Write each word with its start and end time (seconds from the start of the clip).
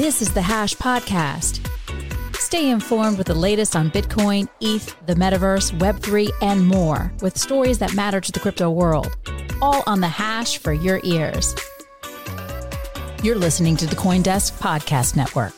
This 0.00 0.22
is 0.22 0.32
the 0.32 0.40
Hash 0.40 0.74
Podcast. 0.76 1.60
Stay 2.34 2.70
informed 2.70 3.18
with 3.18 3.26
the 3.26 3.34
latest 3.34 3.76
on 3.76 3.90
Bitcoin, 3.90 4.48
ETH, 4.62 4.96
the 5.04 5.12
metaverse, 5.12 5.78
Web3, 5.78 6.30
and 6.40 6.66
more 6.66 7.12
with 7.20 7.36
stories 7.36 7.78
that 7.80 7.94
matter 7.94 8.18
to 8.18 8.32
the 8.32 8.40
crypto 8.40 8.70
world. 8.70 9.14
All 9.60 9.82
on 9.86 10.00
the 10.00 10.08
Hash 10.08 10.56
for 10.56 10.72
your 10.72 11.02
ears. 11.04 11.54
You're 13.22 13.36
listening 13.36 13.76
to 13.76 13.86
the 13.86 13.94
Coindesk 13.94 14.58
Podcast 14.58 15.16
Network. 15.16 15.52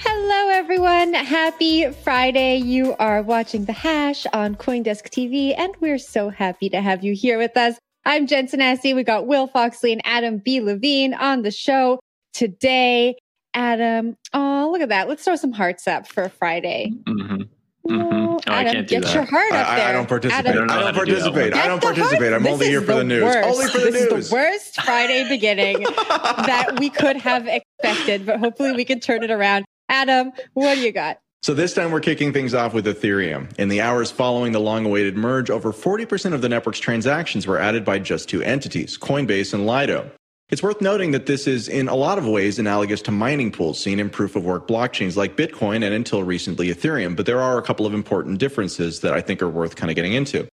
Hello, 0.00 0.50
everyone. 0.50 1.14
Happy 1.14 1.90
Friday. 1.90 2.58
You 2.58 2.94
are 2.98 3.22
watching 3.22 3.64
The 3.64 3.72
Hash 3.72 4.26
on 4.34 4.56
Coindesk 4.56 5.08
TV, 5.08 5.54
and 5.56 5.74
we're 5.80 5.96
so 5.96 6.28
happy 6.28 6.68
to 6.68 6.82
have 6.82 7.02
you 7.02 7.14
here 7.14 7.38
with 7.38 7.56
us. 7.56 7.78
I'm 8.06 8.26
Jen 8.26 8.46
Sanasie. 8.48 8.94
We 8.94 9.02
got 9.02 9.26
Will 9.26 9.48
Foxley 9.48 9.92
and 9.92 10.02
Adam 10.04 10.38
B. 10.38 10.60
Levine 10.60 11.14
on 11.14 11.42
the 11.42 11.50
show 11.50 12.00
today. 12.32 13.16
Adam, 13.54 14.16
oh, 14.32 14.68
look 14.72 14.82
at 14.82 14.88
that. 14.90 15.08
Let's 15.08 15.24
throw 15.24 15.36
some 15.36 15.52
hearts 15.52 15.86
up 15.86 16.06
for 16.06 16.28
Friday. 16.28 16.92
Mm-hmm. 17.04 17.42
Mm-hmm. 17.90 18.14
Oh, 18.14 18.40
Adam, 18.46 18.68
I 18.68 18.72
can't 18.72 18.88
do 18.88 18.94
get 18.96 19.04
that. 19.04 19.14
your 19.14 19.24
heart 19.24 19.52
up 19.52 19.68
I, 19.68 19.76
there. 19.76 19.88
I 19.88 19.92
don't 19.92 20.08
participate. 20.08 20.46
Adam, 20.46 20.70
I 20.70 20.80
don't 20.80 20.94
participate. 20.94 21.54
I 21.54 21.66
don't 21.66 21.80
Get 21.82 21.94
the 21.94 22.00
participate. 22.02 22.32
I'm 22.32 22.42
This 22.42 22.52
only 22.52 22.66
here 22.66 22.80
for 22.80 22.94
the 22.94 23.04
news. 23.04 23.22
worst. 23.22 23.48
Only 23.48 23.66
for 23.68 23.78
the 23.78 23.90
this 23.90 24.10
news. 24.10 24.24
is 24.24 24.30
the 24.30 24.34
worst 24.34 24.82
Friday 24.82 25.28
beginning 25.28 25.82
that 25.82 26.76
we 26.78 26.90
could 26.90 27.16
have 27.16 27.46
expected, 27.46 28.26
but 28.26 28.38
hopefully 28.40 28.72
we 28.72 28.84
can 28.84 29.00
turn 29.00 29.22
it 29.22 29.30
around. 29.30 29.64
Adam, 29.88 30.32
what 30.54 30.74
do 30.76 30.80
you 30.80 30.92
got? 30.92 31.18
So 31.44 31.52
this 31.52 31.74
time 31.74 31.90
we're 31.90 32.00
kicking 32.00 32.32
things 32.32 32.54
off 32.54 32.72
with 32.72 32.86
Ethereum. 32.86 33.52
In 33.58 33.68
the 33.68 33.82
hours 33.82 34.10
following 34.10 34.52
the 34.52 34.60
long-awaited 34.60 35.14
merge, 35.14 35.50
over 35.50 35.74
40% 35.74 36.32
of 36.32 36.40
the 36.40 36.48
network's 36.48 36.78
transactions 36.78 37.46
were 37.46 37.58
added 37.58 37.84
by 37.84 37.98
just 37.98 38.30
two 38.30 38.40
entities, 38.40 38.96
Coinbase 38.96 39.52
and 39.52 39.66
Lido. 39.66 40.10
It's 40.48 40.62
worth 40.62 40.80
noting 40.80 41.10
that 41.10 41.26
this 41.26 41.46
is 41.46 41.68
in 41.68 41.86
a 41.86 41.94
lot 41.94 42.16
of 42.16 42.26
ways 42.26 42.58
analogous 42.58 43.02
to 43.02 43.10
mining 43.10 43.52
pools 43.52 43.78
seen 43.78 44.00
in 44.00 44.08
proof 44.08 44.36
of 44.36 44.44
work 44.46 44.66
blockchains 44.66 45.16
like 45.16 45.36
Bitcoin 45.36 45.84
and 45.84 45.92
until 45.92 46.22
recently 46.22 46.68
Ethereum, 46.68 47.14
but 47.14 47.26
there 47.26 47.42
are 47.42 47.58
a 47.58 47.62
couple 47.62 47.84
of 47.84 47.92
important 47.92 48.38
differences 48.38 49.00
that 49.00 49.12
I 49.12 49.20
think 49.20 49.42
are 49.42 49.50
worth 49.50 49.76
kind 49.76 49.90
of 49.90 49.96
getting 49.96 50.14
into. 50.14 50.48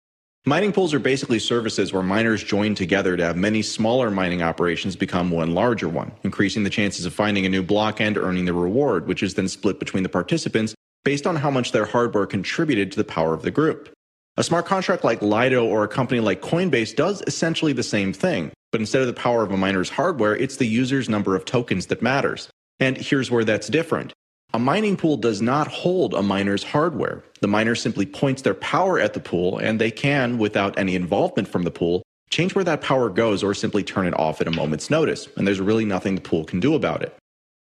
Mining 0.46 0.72
pools 0.72 0.94
are 0.94 1.00
basically 1.00 1.38
services 1.38 1.92
where 1.92 2.02
miners 2.02 2.42
join 2.42 2.74
together 2.74 3.18
to 3.18 3.24
have 3.26 3.36
many 3.36 3.62
smaller 3.62 4.10
mining 4.10 4.42
operations 4.42 4.96
become 4.96 5.32
one 5.32 5.54
larger 5.54 5.90
one, 5.90 6.14
increasing 6.24 6.64
the 6.64 6.70
chances 6.70 7.06
of 7.06 7.14
finding 7.14 7.46
a 7.46 7.50
new 7.50 7.62
block 7.62 8.00
and 8.00 8.18
earning 8.18 8.46
the 8.46 8.54
reward, 8.54 9.06
which 9.06 9.22
is 9.22 9.34
then 9.34 9.50
split 9.50 9.80
between 9.80 10.02
the 10.02 10.10
participants 10.10 10.74
based 11.04 11.28
on 11.28 11.36
how 11.36 11.52
much 11.52 11.74
their 11.74 11.86
hardware 11.86 12.26
contributed 12.26 12.90
to 12.90 12.98
the 12.98 13.04
power 13.04 13.34
of 13.34 13.42
the 13.42 13.52
group. 13.52 13.90
A 14.38 14.44
smart 14.44 14.66
contract 14.66 15.04
like 15.04 15.22
Lido 15.22 15.66
or 15.66 15.84
a 15.84 15.90
company 15.90 16.22
like 16.22 16.42
Coinbase 16.42 16.96
does 16.96 17.22
essentially 17.28 17.74
the 17.74 17.84
same 17.84 18.14
thing, 18.14 18.52
but 18.72 18.80
instead 18.80 19.02
of 19.02 19.08
the 19.08 19.14
power 19.14 19.44
of 19.44 19.52
a 19.52 19.58
miner's 19.58 19.90
hardware, 19.90 20.38
it's 20.38 20.56
the 20.56 20.68
user's 20.68 21.10
number 21.10 21.36
of 21.36 21.44
tokens 21.44 21.88
that 21.88 22.02
matters. 22.02 22.48
And 22.80 22.96
here's 22.98 23.30
where 23.30 23.44
that's 23.44 23.68
different. 23.68 24.14
A 24.52 24.58
mining 24.58 24.98
pool 24.98 25.16
does 25.16 25.44
not 25.44 25.68
hold 25.68 26.16
a 26.16 26.24
miner's 26.24 26.64
hardware. 26.64 27.24
The 27.40 27.48
miner 27.48 27.76
simply 27.76 28.08
points 28.08 28.42
their 28.42 28.56
power 28.56 29.00
at 29.00 29.14
the 29.14 29.20
pool, 29.20 29.60
and 29.60 29.80
they 29.80 29.92
can, 29.92 30.40
without 30.40 30.78
any 30.80 30.96
involvement 30.96 31.48
from 31.48 31.64
the 31.64 31.72
pool, 31.72 32.02
change 32.32 32.56
where 32.56 32.64
that 32.64 32.82
power 32.82 33.12
goes 33.12 33.44
or 33.44 33.54
simply 33.54 33.84
turn 33.84 34.08
it 34.08 34.18
off 34.18 34.42
at 34.42 34.48
a 34.48 34.52
moment's 34.52 34.90
notice, 34.90 35.28
and 35.38 35.46
there's 35.46 35.62
really 35.62 35.86
nothing 35.86 36.16
the 36.16 36.22
pool 36.22 36.44
can 36.46 36.60
do 36.60 36.74
about 36.74 37.04
it. 37.04 37.16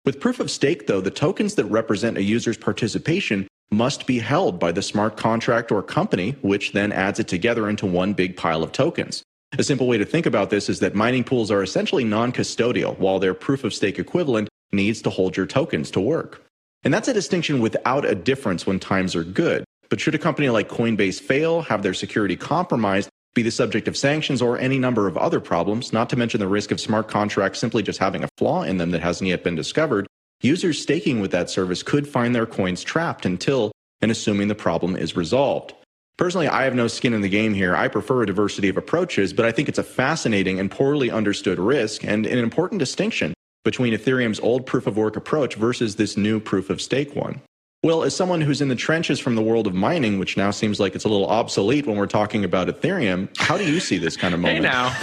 With 0.07 0.19
proof 0.19 0.41
of 0.41 0.51
stake, 0.51 0.87
though, 0.87 1.03
the 1.03 1.11
tokens 1.11 1.57
that 1.57 1.67
represent 1.67 2.17
a 2.17 2.23
user's 2.23 2.57
participation 2.57 3.47
must 3.71 4.07
be 4.07 4.19
held 4.19 4.59
by 4.59 4.73
the 4.73 4.81
smart 4.81 5.19
contract 5.19 5.71
or 5.71 5.83
company, 5.83 6.37
which 6.41 6.73
then 6.73 6.91
adds 6.91 7.21
it 7.21 7.29
together 7.29 7.69
into 7.69 7.85
one 7.85 8.15
big 8.15 8.35
pile 8.35 8.63
of 8.63 8.73
tokens. 8.73 9.23
A 9.59 9.63
simple 9.63 9.89
way 9.89 9.99
to 9.99 10.07
think 10.07 10.25
about 10.25 10.49
this 10.49 10.71
is 10.71 10.81
that 10.81 10.95
mining 10.95 11.25
pools 11.25 11.51
are 11.51 11.63
essentially 11.63 12.05
non 12.05 12.33
custodial, 12.33 12.99
while 12.99 13.19
their 13.19 13.35
proof 13.35 13.63
of 13.63 13.75
stake 13.75 13.99
equivalent 13.99 14.49
needs 14.73 15.03
to 15.03 15.11
hold 15.11 15.37
your 15.37 15.47
tokens 15.47 15.91
to 15.91 16.01
work. 16.01 16.48
And 16.85 16.95
that's 16.95 17.09
a 17.09 17.13
distinction 17.13 17.61
without 17.61 18.05
a 18.05 18.15
difference 18.15 18.67
when 18.67 18.79
times 18.79 19.17
are 19.17 19.25
good. 19.25 19.65
But 19.89 20.01
should 20.01 20.15
a 20.15 20.19
company 20.19 20.49
like 20.49 20.69
Coinbase 20.69 21.21
fail, 21.21 21.63
have 21.63 21.83
their 21.83 21.95
security 21.95 22.37
compromised, 22.37 23.09
be 23.35 23.43
the 23.43 23.51
subject 23.51 23.89
of 23.89 23.97
sanctions 23.97 24.43
or 24.43 24.59
any 24.59 24.79
number 24.79 25.07
of 25.07 25.17
other 25.17 25.41
problems, 25.41 25.93
not 25.93 26.11
to 26.11 26.17
mention 26.17 26.41
the 26.41 26.49
risk 26.49 26.71
of 26.71 26.81
smart 26.81 27.09
contracts 27.09 27.59
simply 27.59 27.83
just 27.83 27.99
having 27.99 28.25
a 28.25 28.29
flaw 28.37 28.63
in 28.63 28.79
them 28.79 28.91
that 28.91 29.03
hasn't 29.03 29.29
yet 29.29 29.45
been 29.45 29.55
discovered, 29.55 30.07
users 30.41 30.81
staking 30.81 31.21
with 31.21 31.31
that 31.31 31.51
service 31.51 31.83
could 31.83 32.07
find 32.07 32.35
their 32.35 32.47
coins 32.47 32.83
trapped 32.83 33.27
until 33.27 33.73
and 34.01 34.11
assuming 34.11 34.49
the 34.49 34.55
problem 34.55 34.97
is 34.97 35.17
resolved. 35.17 35.75
Personally, 36.17 36.49
I 36.49 36.65
have 36.65 36.75
no 36.75 36.89
skin 36.89 37.15
in 37.15 37.21
the 37.21 37.29
game 37.29 37.55
here. 37.55 37.77
I 37.77 37.89
prefer 37.89 38.23
a 38.23 38.27
diversity 38.27 38.69
of 38.69 38.77
approaches, 38.77 39.33
but 39.33 39.45
I 39.45 39.53
think 39.53 39.69
it's 39.69 39.79
a 39.79 39.85
fascinating 39.85 40.59
and 40.59 40.71
poorly 40.71 41.11
understood 41.11 41.59
risk 41.59 42.05
and 42.05 42.27
an 42.27 42.39
important 42.39 42.81
distinction 42.81 43.35
between 43.69 43.93
Ethereum's 43.93 44.41
old 44.41 44.65
proof 44.65 44.87
of 44.87 44.97
work 44.97 45.15
approach 45.15 45.57
versus 45.57 45.97
this 45.97 46.17
new 46.17 46.41
proof 46.41 46.71
of 46.71 46.81
stake 46.81 47.15
one. 47.15 47.39
Well, 47.83 48.03
as 48.03 48.17
someone 48.17 48.41
who's 48.41 48.63
in 48.63 48.69
the 48.69 48.75
trenches 48.75 49.21
from 49.21 49.35
the 49.35 49.43
world 49.43 49.67
of 49.67 49.75
mining, 49.75 50.19
which 50.19 50.39
now 50.39 50.51
seems 50.53 50.81
like 50.81 50.95
it's 50.95 51.05
a 51.05 51.09
little 51.11 51.27
obsolete 51.29 51.87
when 51.87 51.99
we're 51.99 52.07
talking 52.07 52.45
about 52.45 52.69
Ethereum, 52.69 53.29
how 53.37 53.59
do 53.59 53.71
you 53.71 53.79
see 53.79 53.99
this 53.99 54.17
kind 54.17 54.33
of 54.33 54.41
Hey 54.41 54.59
moment? 54.59 54.73
now. 54.73 54.89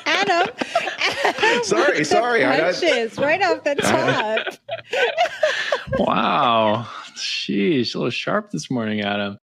Adam. 0.06 0.48
Sorry, 1.64 1.98
The 1.98 2.04
sorry, 2.06 2.44
I- 2.46 2.56
I- 2.56 2.60
punches 2.72 3.18
right 3.18 3.42
off 3.42 3.62
the 3.62 3.74
top. 4.38 4.46
wow. 5.98 6.88
Sheesh, 7.14 7.94
a 7.94 7.98
little 7.98 8.08
sharp 8.10 8.50
this 8.52 8.70
morning, 8.70 9.02
Adam. 9.02 9.36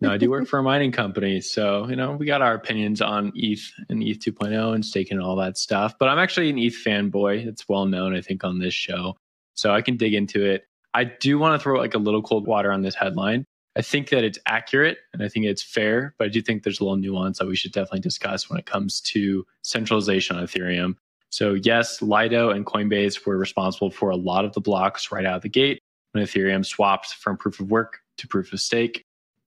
No, 0.00 0.12
I 0.12 0.16
do 0.16 0.30
work 0.30 0.46
for 0.46 0.58
a 0.58 0.62
mining 0.62 0.92
company. 0.92 1.40
So, 1.40 1.88
you 1.88 1.96
know, 1.96 2.12
we 2.12 2.26
got 2.26 2.42
our 2.42 2.54
opinions 2.54 3.00
on 3.00 3.32
ETH 3.34 3.72
and 3.88 4.02
ETH 4.02 4.20
2.0 4.20 4.74
and 4.74 4.84
staking 4.84 5.18
and 5.18 5.26
all 5.26 5.36
that 5.36 5.58
stuff. 5.58 5.94
But 5.98 6.08
I'm 6.08 6.18
actually 6.18 6.50
an 6.50 6.58
ETH 6.58 6.76
fanboy. 6.84 7.46
It's 7.46 7.68
well 7.68 7.86
known, 7.86 8.14
I 8.14 8.20
think, 8.20 8.44
on 8.44 8.58
this 8.58 8.74
show. 8.74 9.16
So 9.54 9.72
I 9.72 9.82
can 9.82 9.96
dig 9.96 10.14
into 10.14 10.44
it. 10.44 10.64
I 10.94 11.04
do 11.04 11.38
want 11.38 11.58
to 11.58 11.62
throw 11.62 11.78
like 11.78 11.94
a 11.94 11.98
little 11.98 12.22
cold 12.22 12.46
water 12.46 12.72
on 12.72 12.82
this 12.82 12.94
headline. 12.94 13.44
I 13.76 13.82
think 13.82 14.08
that 14.08 14.24
it's 14.24 14.38
accurate 14.46 14.98
and 15.12 15.22
I 15.22 15.28
think 15.28 15.44
it's 15.44 15.62
fair, 15.62 16.14
but 16.18 16.26
I 16.26 16.28
do 16.28 16.40
think 16.40 16.62
there's 16.62 16.80
a 16.80 16.84
little 16.84 16.96
nuance 16.96 17.38
that 17.38 17.46
we 17.46 17.56
should 17.56 17.72
definitely 17.72 18.00
discuss 18.00 18.48
when 18.48 18.58
it 18.58 18.64
comes 18.64 19.00
to 19.02 19.46
centralization 19.62 20.36
on 20.36 20.44
Ethereum. 20.44 20.94
So, 21.28 21.54
yes, 21.54 22.00
Lido 22.00 22.50
and 22.50 22.64
Coinbase 22.64 23.26
were 23.26 23.36
responsible 23.36 23.90
for 23.90 24.08
a 24.08 24.16
lot 24.16 24.46
of 24.46 24.54
the 24.54 24.60
blocks 24.60 25.12
right 25.12 25.26
out 25.26 25.36
of 25.36 25.42
the 25.42 25.50
gate 25.50 25.80
when 26.12 26.24
Ethereum 26.24 26.64
swapped 26.64 27.14
from 27.14 27.36
proof 27.36 27.60
of 27.60 27.70
work 27.70 27.98
to 28.16 28.26
proof 28.26 28.52
of 28.54 28.60
stake. 28.60 29.04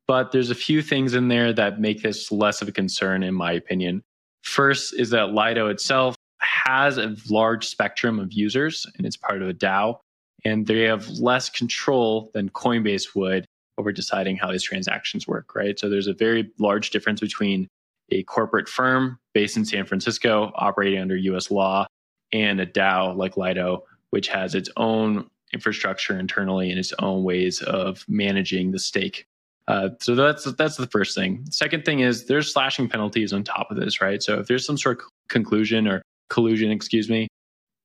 But 0.10 0.32
there's 0.32 0.50
a 0.50 0.56
few 0.56 0.82
things 0.82 1.14
in 1.14 1.28
there 1.28 1.54
that 1.54 1.80
make 1.80 2.02
this 2.02 2.32
less 2.32 2.64
of 2.64 2.68
a 2.68 2.72
concern, 2.72 3.22
in 3.22 3.36
my 3.36 3.52
opinion. 3.52 4.02
First 4.42 4.96
is 4.96 5.12
that 5.12 5.34
Lido 5.34 5.68
itself 5.68 6.16
has 6.40 6.98
a 6.98 7.16
large 7.30 7.68
spectrum 7.68 8.18
of 8.18 8.34
users 8.34 8.88
and 8.98 9.06
it's 9.06 9.18
part 9.18 9.44
of 9.44 9.50
a 9.50 9.54
DAO, 9.54 10.00
and 10.44 10.66
they 10.66 10.82
have 10.86 11.08
less 11.20 11.52
control 11.52 12.32
than 12.34 12.50
Coinbase 12.50 13.14
would 13.14 13.46
over 13.78 13.92
deciding 13.92 14.36
how 14.36 14.52
these 14.52 14.64
transactions 14.64 15.28
work, 15.28 15.54
right? 15.54 15.78
So 15.78 15.90
there's 15.90 16.08
a 16.08 16.14
very 16.16 16.50
large 16.58 16.90
difference 16.90 17.20
between 17.20 17.68
a 18.12 18.24
corporate 18.24 18.68
firm 18.68 19.20
based 19.36 19.58
in 19.58 19.64
San 19.64 19.86
Francisco 19.86 20.52
operating 20.56 21.02
under 21.02 21.18
US 21.18 21.52
law 21.52 21.86
and 22.34 22.60
a 22.60 22.66
DAO 22.66 23.16
like 23.16 23.38
Lido, 23.38 23.84
which 24.10 24.28
has 24.30 24.56
its 24.56 24.72
own 24.76 25.28
infrastructure 25.54 26.18
internally 26.18 26.72
and 26.72 26.80
its 26.80 26.94
own 26.98 27.24
ways 27.24 27.62
of 27.62 28.04
managing 28.08 28.72
the 28.72 28.80
stake. 28.80 29.28
Uh, 29.70 29.90
so 30.00 30.16
that's 30.16 30.46
that's 30.54 30.78
the 30.78 30.88
first 30.88 31.16
thing. 31.16 31.46
Second 31.52 31.86
thing 31.86 32.00
is 32.00 32.26
there's 32.26 32.52
slashing 32.52 32.90
penalties 32.90 33.32
on 33.32 33.44
top 33.44 33.70
of 33.70 33.78
this, 33.78 34.02
right? 34.02 34.22
So 34.24 34.40
if 34.40 34.48
there's 34.48 34.66
some 34.66 34.78
sort 34.78 35.00
of 35.00 35.06
conclusion 35.30 35.88
or 35.88 36.02
collusion, 36.32 36.72
excuse 36.72 37.08
me, 37.08 37.28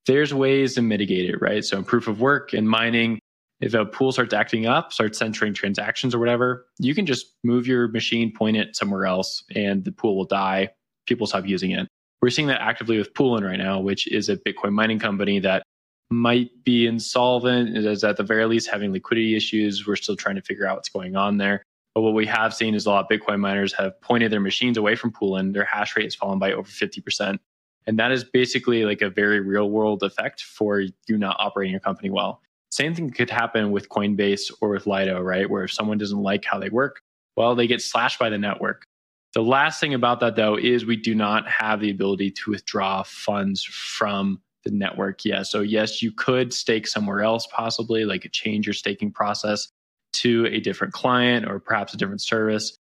there's 0.06 0.33
ways 0.33 0.75
to 0.77 0.83
mitigate 0.83 1.28
it, 1.28 1.43
right? 1.43 1.62
So 1.62 1.83
proof 1.83 2.09
of 2.09 2.22
work 2.22 2.55
and 2.55 2.67
mining, 2.67 3.19
if 3.61 3.75
a 3.75 3.84
pool 3.84 4.12
starts 4.12 4.33
acting 4.33 4.65
up, 4.65 4.95
starts 4.95 5.19
censoring 5.19 5.53
transactions 5.53 6.15
or 6.15 6.19
whatever, 6.19 6.65
you 6.78 6.95
can 6.95 7.05
just 7.05 7.34
move 7.45 7.67
your 7.67 7.89
machine, 7.89 8.33
point 8.33 8.56
it 8.56 8.75
somewhere 8.75 9.04
else, 9.04 9.45
and 9.54 9.84
the 9.84 9.92
pool 9.92 10.16
will 10.16 10.25
die. 10.25 10.71
People 11.07 11.27
stop 11.27 11.47
using 11.47 11.72
it. 11.72 11.87
We're 12.22 12.30
seeing 12.30 12.48
that 12.48 12.63
actively 12.63 12.97
with 12.97 13.13
Poolin 13.13 13.45
right 13.45 13.59
now, 13.59 13.78
which 13.80 14.07
is 14.10 14.30
a 14.30 14.39
Bitcoin 14.39 14.72
mining 14.72 14.98
company 14.98 15.39
that 15.41 15.63
might 16.10 16.48
be 16.65 16.87
insolvent, 16.87 17.77
is 17.77 18.04
at 18.04 18.16
the 18.16 18.22
very 18.22 18.47
least 18.47 18.71
having 18.71 18.91
liquidity 18.91 19.37
issues. 19.37 19.87
We're 19.87 19.97
still 19.97 20.16
trying 20.16 20.37
to 20.37 20.42
figure 20.42 20.66
out 20.66 20.77
what's 20.77 20.89
going 20.89 21.15
on 21.15 21.37
there. 21.37 21.63
But 21.94 22.02
what 22.02 22.14
we 22.14 22.26
have 22.26 22.52
seen 22.52 22.74
is 22.74 22.86
a 22.86 22.91
lot 22.91 23.04
of 23.04 23.20
Bitcoin 23.20 23.38
miners 23.38 23.72
have 23.74 24.00
pointed 24.00 24.32
their 24.32 24.41
machines 24.41 24.76
away 24.76 24.96
from 24.96 25.12
Poolin. 25.12 25.52
Their 25.52 25.64
hash 25.64 25.96
rate 25.96 26.04
has 26.04 26.14
fallen 26.14 26.41
by 26.41 26.52
over 26.52 26.68
50%. 26.68 27.38
And 27.86 27.98
that 27.98 28.10
is 28.10 28.24
basically 28.24 28.84
like 28.84 29.02
a 29.02 29.10
very 29.10 29.41
real 29.41 29.70
world 29.70 30.02
effect 30.02 30.42
for 30.42 30.80
you 30.80 31.18
not 31.18 31.36
operating 31.38 31.70
your 31.70 31.80
company 31.80 32.10
well. 32.10 32.41
Same 32.70 32.94
thing 32.94 33.10
could 33.10 33.30
happen 33.30 33.70
with 33.70 33.88
Coinbase 33.88 34.50
or 34.60 34.70
with 34.70 34.86
Lido, 34.86 35.20
right? 35.20 35.48
Where 35.48 35.64
if 35.64 35.72
someone 35.72 35.98
doesn't 35.98 36.20
like 36.20 36.44
how 36.44 36.58
they 36.58 36.70
work, 36.70 37.00
well, 37.36 37.54
they 37.54 37.68
get 37.68 37.82
slashed 37.82 38.18
by 38.18 38.30
the 38.30 38.38
network. 38.38 38.86
The 39.34 39.42
last 39.42 39.80
thing 39.80 39.94
about 39.94 40.20
that, 40.20 40.34
though, 40.34 40.56
is 40.56 40.84
we 40.86 40.96
do 40.96 41.14
not 41.14 41.46
have 41.48 41.80
the 41.80 41.91
ability 41.91 42.32
to 42.32 42.50
withdraw 42.50 43.02
funds 43.04 43.62
from 43.62 44.41
the 44.64 44.70
network. 44.70 45.24
Yeah. 45.24 45.42
So, 45.42 45.60
yes, 45.60 46.02
you 46.02 46.10
could 46.10 46.52
stake 46.52 46.86
somewhere 46.86 47.20
else, 47.20 47.46
possibly, 47.48 48.04
like 48.04 48.28
change 48.32 48.66
your 48.66 48.74
staking 48.74 49.12
process 49.12 49.68
to 50.15 50.47
a 50.47 50.61
different 50.61 50.93
client 50.93 51.47
or 51.47 51.59
perhaps 51.59 51.95
a 51.95 51.97
different 51.97 52.22
service. 52.22 52.77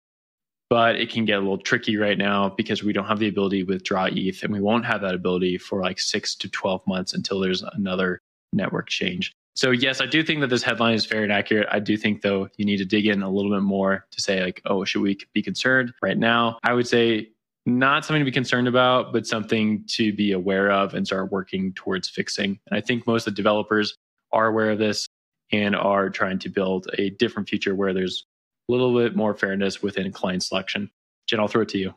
but 0.70 0.96
it 0.96 1.12
can 1.12 1.24
get 1.26 1.38
a 1.38 1.40
little 1.40 1.58
tricky 1.58 1.98
right 1.98 2.18
now 2.18 2.50
because 2.50 2.84
we 2.84 2.94
don't 2.94 3.06
have 3.06 3.20
the 3.20 3.28
ability 3.28 3.64
to 3.64 3.72
withdraw 3.72 4.08
ETH 4.12 4.42
and 4.42 4.52
we 4.52 4.60
won't 4.62 4.86
have 4.86 5.02
that 5.02 5.14
ability 5.14 5.58
for 5.58 5.82
like 5.82 6.00
six 6.00 6.34
to 6.34 6.50
12 6.50 6.82
months 6.88 7.14
until 7.14 7.40
there's 7.40 7.62
another 7.76 8.20
network 8.54 8.90
change. 8.90 9.34
So, 9.56 9.70
yes, 9.70 10.02
I 10.02 10.08
do 10.08 10.24
think 10.24 10.42
that 10.42 10.50
this 10.50 10.64
headline 10.64 10.96
is 10.96 11.06
fair 11.06 11.22
and 11.22 11.32
accurate. 11.32 11.68
I 11.72 11.80
do 11.80 11.96
think, 11.96 12.24
though, 12.24 12.50
you 12.58 12.66
need 12.66 12.78
to 12.78 12.86
dig 12.86 13.06
in 13.06 13.22
a 13.22 13.30
little 13.30 13.52
bit 13.52 13.62
more 13.62 14.08
to 14.10 14.22
say, 14.22 14.42
like, 14.44 14.62
oh, 14.66 14.84
should 14.84 15.02
we 15.02 15.16
be 15.34 15.44
concerned 15.44 15.94
right 16.02 16.18
now? 16.18 16.58
I 16.64 16.74
would 16.74 16.88
say 16.88 17.30
not 17.68 18.04
something 18.04 18.22
to 18.22 18.26
be 18.26 18.32
concerned 18.32 18.68
about, 18.68 19.14
but 19.14 19.28
something 19.28 19.86
to 19.90 20.12
be 20.12 20.32
aware 20.32 20.72
of 20.72 20.96
and 20.96 21.06
start 21.06 21.32
working 21.32 21.72
towards 21.74 22.10
fixing. 22.10 22.60
And 22.68 22.78
I 22.78 22.82
think 22.82 23.06
most 23.06 23.28
of 23.28 23.34
the 23.34 23.38
developers 23.38 23.96
are 24.32 24.48
aware 24.48 24.72
of 24.72 24.80
this 24.80 25.08
and 25.52 25.76
are 25.76 26.10
trying 26.10 26.40
to 26.40 26.50
build 26.50 26.88
a 26.98 27.12
different 27.12 27.50
future 27.50 27.76
where 27.76 27.94
there's 27.94 28.26
a 28.70 28.72
little 28.72 28.98
bit 28.98 29.16
more 29.16 29.34
fairness 29.34 29.82
within 29.82 30.12
client 30.12 30.44
selection. 30.44 30.90
Jen, 31.28 31.40
I'll 31.40 31.48
throw 31.48 31.62
it 31.62 31.70
to 31.70 31.78
you. 31.78 31.94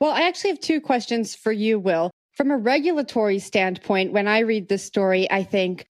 Well, 0.00 0.12
I 0.12 0.22
actually 0.22 0.50
have 0.50 0.60
two 0.60 0.80
questions 0.80 1.34
for 1.34 1.52
you, 1.52 1.78
Will. 1.78 2.10
From 2.36 2.50
a 2.50 2.56
regulatory 2.56 3.40
standpoint, 3.40 4.12
when 4.12 4.28
I 4.28 4.40
read 4.40 4.68
this 4.68 4.84
story, 4.84 5.28
I 5.30 5.42
think, 5.42 5.86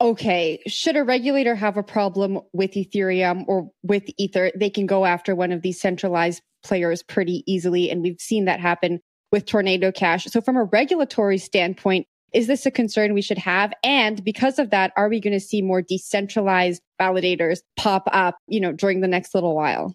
okay, 0.00 0.60
should 0.66 0.96
a 0.96 1.04
regulator 1.04 1.54
have 1.54 1.76
a 1.76 1.82
problem 1.82 2.40
with 2.52 2.72
Ethereum 2.72 3.44
or 3.46 3.70
with 3.84 4.04
Ether, 4.18 4.50
they 4.56 4.70
can 4.70 4.86
go 4.86 5.04
after 5.04 5.36
one 5.36 5.52
of 5.52 5.62
these 5.62 5.80
centralized 5.80 6.42
players 6.64 7.02
pretty 7.04 7.44
easily. 7.46 7.90
And 7.90 8.02
we've 8.02 8.20
seen 8.20 8.46
that 8.46 8.58
happen 8.58 9.00
with 9.30 9.46
Tornado 9.46 9.92
Cash. 9.92 10.24
So, 10.24 10.40
from 10.40 10.56
a 10.56 10.64
regulatory 10.64 11.38
standpoint, 11.38 12.06
is 12.32 12.46
this 12.46 12.66
a 12.66 12.70
concern 12.70 13.14
we 13.14 13.22
should 13.22 13.38
have? 13.38 13.72
And 13.82 14.22
because 14.24 14.58
of 14.58 14.70
that, 14.70 14.92
are 14.96 15.08
we 15.08 15.20
going 15.20 15.32
to 15.32 15.40
see 15.40 15.62
more 15.62 15.82
decentralized 15.82 16.82
validators 17.00 17.60
pop 17.76 18.08
up, 18.12 18.36
you 18.46 18.60
know, 18.60 18.72
during 18.72 19.00
the 19.00 19.08
next 19.08 19.34
little 19.34 19.54
while? 19.54 19.94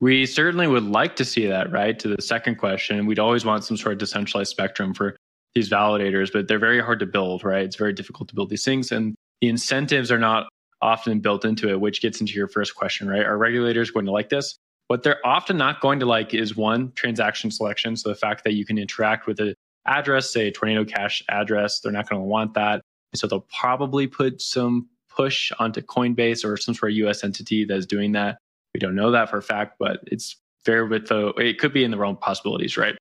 We 0.00 0.26
certainly 0.26 0.66
would 0.66 0.84
like 0.84 1.16
to 1.16 1.24
see 1.24 1.46
that, 1.46 1.70
right? 1.70 1.98
To 1.98 2.08
the 2.08 2.20
second 2.20 2.56
question, 2.56 3.06
we'd 3.06 3.18
always 3.18 3.44
want 3.44 3.64
some 3.64 3.76
sort 3.76 3.92
of 3.92 3.98
decentralized 3.98 4.50
spectrum 4.50 4.92
for 4.92 5.16
these 5.54 5.70
validators, 5.70 6.32
but 6.32 6.48
they're 6.48 6.58
very 6.58 6.80
hard 6.80 6.98
to 7.00 7.06
build, 7.06 7.44
right? 7.44 7.64
It's 7.64 7.76
very 7.76 7.92
difficult 7.92 8.28
to 8.28 8.34
build 8.34 8.50
these 8.50 8.64
things. 8.64 8.90
And 8.90 9.14
the 9.40 9.48
incentives 9.48 10.10
are 10.10 10.18
not 10.18 10.48
often 10.82 11.20
built 11.20 11.44
into 11.44 11.70
it, 11.70 11.80
which 11.80 12.02
gets 12.02 12.20
into 12.20 12.34
your 12.34 12.48
first 12.48 12.74
question, 12.74 13.08
right? 13.08 13.24
Are 13.24 13.38
regulators 13.38 13.90
going 13.90 14.06
to 14.06 14.12
like 14.12 14.28
this? 14.28 14.56
What 14.88 15.02
they're 15.02 15.24
often 15.26 15.56
not 15.56 15.80
going 15.80 16.00
to 16.00 16.06
like 16.06 16.34
is 16.34 16.56
one, 16.56 16.92
transaction 16.92 17.50
selection. 17.50 17.96
So 17.96 18.10
the 18.10 18.14
fact 18.14 18.44
that 18.44 18.52
you 18.52 18.66
can 18.66 18.76
interact 18.76 19.26
with 19.26 19.40
a 19.40 19.54
address, 19.86 20.32
say 20.32 20.50
Tornado 20.50 20.84
Cash 20.84 21.22
address. 21.28 21.80
They're 21.80 21.92
not 21.92 22.08
going 22.08 22.20
to 22.20 22.26
want 22.26 22.54
that. 22.54 22.80
And 23.12 23.18
so 23.18 23.26
they'll 23.26 23.46
probably 23.58 24.06
put 24.06 24.40
some 24.40 24.88
push 25.14 25.52
onto 25.58 25.80
Coinbase 25.80 26.44
or 26.44 26.56
some 26.56 26.74
sort 26.74 26.92
of 26.92 26.98
US 26.98 27.22
entity 27.22 27.64
that's 27.64 27.86
doing 27.86 28.12
that. 28.12 28.38
We 28.74 28.80
don't 28.80 28.96
know 28.96 29.12
that 29.12 29.30
for 29.30 29.38
a 29.38 29.42
fact, 29.42 29.76
but 29.78 30.00
it's 30.06 30.36
fair 30.64 30.86
with 30.86 31.08
the, 31.08 31.28
it 31.34 31.58
could 31.58 31.72
be 31.72 31.84
in 31.84 31.90
the 31.90 31.96
realm 31.96 32.16
of 32.16 32.20
possibilities, 32.20 32.76
right? 32.76 32.96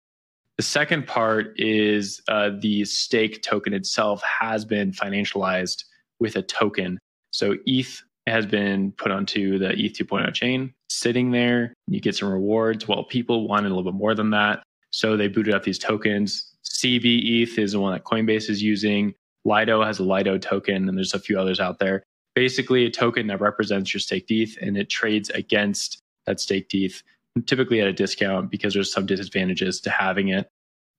The 0.57 0.63
second 0.63 1.07
part 1.07 1.59
is 1.59 2.21
uh, 2.27 2.51
the 2.59 2.85
stake 2.85 3.41
token 3.41 3.73
itself 3.73 4.21
has 4.21 4.65
been 4.65 4.91
financialized 4.91 5.83
with 6.19 6.35
a 6.35 6.43
token. 6.43 6.99
So 7.31 7.55
ETH 7.65 8.03
has 8.27 8.45
been 8.45 8.91
put 8.91 9.11
onto 9.11 9.57
the 9.57 9.71
ETH 9.71 9.93
2.0 9.93 10.31
chain, 10.33 10.73
sitting 10.89 11.31
there. 11.31 11.73
You 11.87 11.99
get 11.99 12.15
some 12.15 12.29
rewards. 12.31 12.87
Well, 12.87 13.03
people 13.03 13.47
wanted 13.47 13.71
a 13.71 13.75
little 13.75 13.91
bit 13.91 13.97
more 13.97 14.13
than 14.13 14.29
that. 14.29 14.61
So 14.91 15.17
they 15.17 15.27
booted 15.27 15.55
up 15.55 15.63
these 15.63 15.79
tokens. 15.79 16.52
CB 16.65 17.41
ETH 17.41 17.57
is 17.57 17.73
the 17.73 17.79
one 17.79 17.93
that 17.93 18.03
Coinbase 18.03 18.49
is 18.49 18.61
using. 18.61 19.13
Lido 19.45 19.83
has 19.83 19.99
a 19.99 20.03
Lido 20.03 20.37
token, 20.37 20.87
and 20.87 20.97
there's 20.97 21.13
a 21.13 21.19
few 21.19 21.39
others 21.39 21.59
out 21.59 21.79
there. 21.79 22.03
Basically, 22.35 22.85
a 22.85 22.89
token 22.89 23.27
that 23.27 23.41
represents 23.41 23.93
your 23.93 24.01
staked 24.01 24.31
ETH, 24.31 24.57
and 24.61 24.77
it 24.77 24.89
trades 24.89 25.29
against 25.29 26.01
that 26.25 26.39
staked 26.39 26.73
ETH, 26.73 27.03
typically 27.45 27.81
at 27.81 27.87
a 27.87 27.93
discount 27.93 28.49
because 28.49 28.73
there's 28.73 28.91
some 28.91 29.05
disadvantages 29.05 29.81
to 29.81 29.89
having 29.89 30.29
it. 30.29 30.47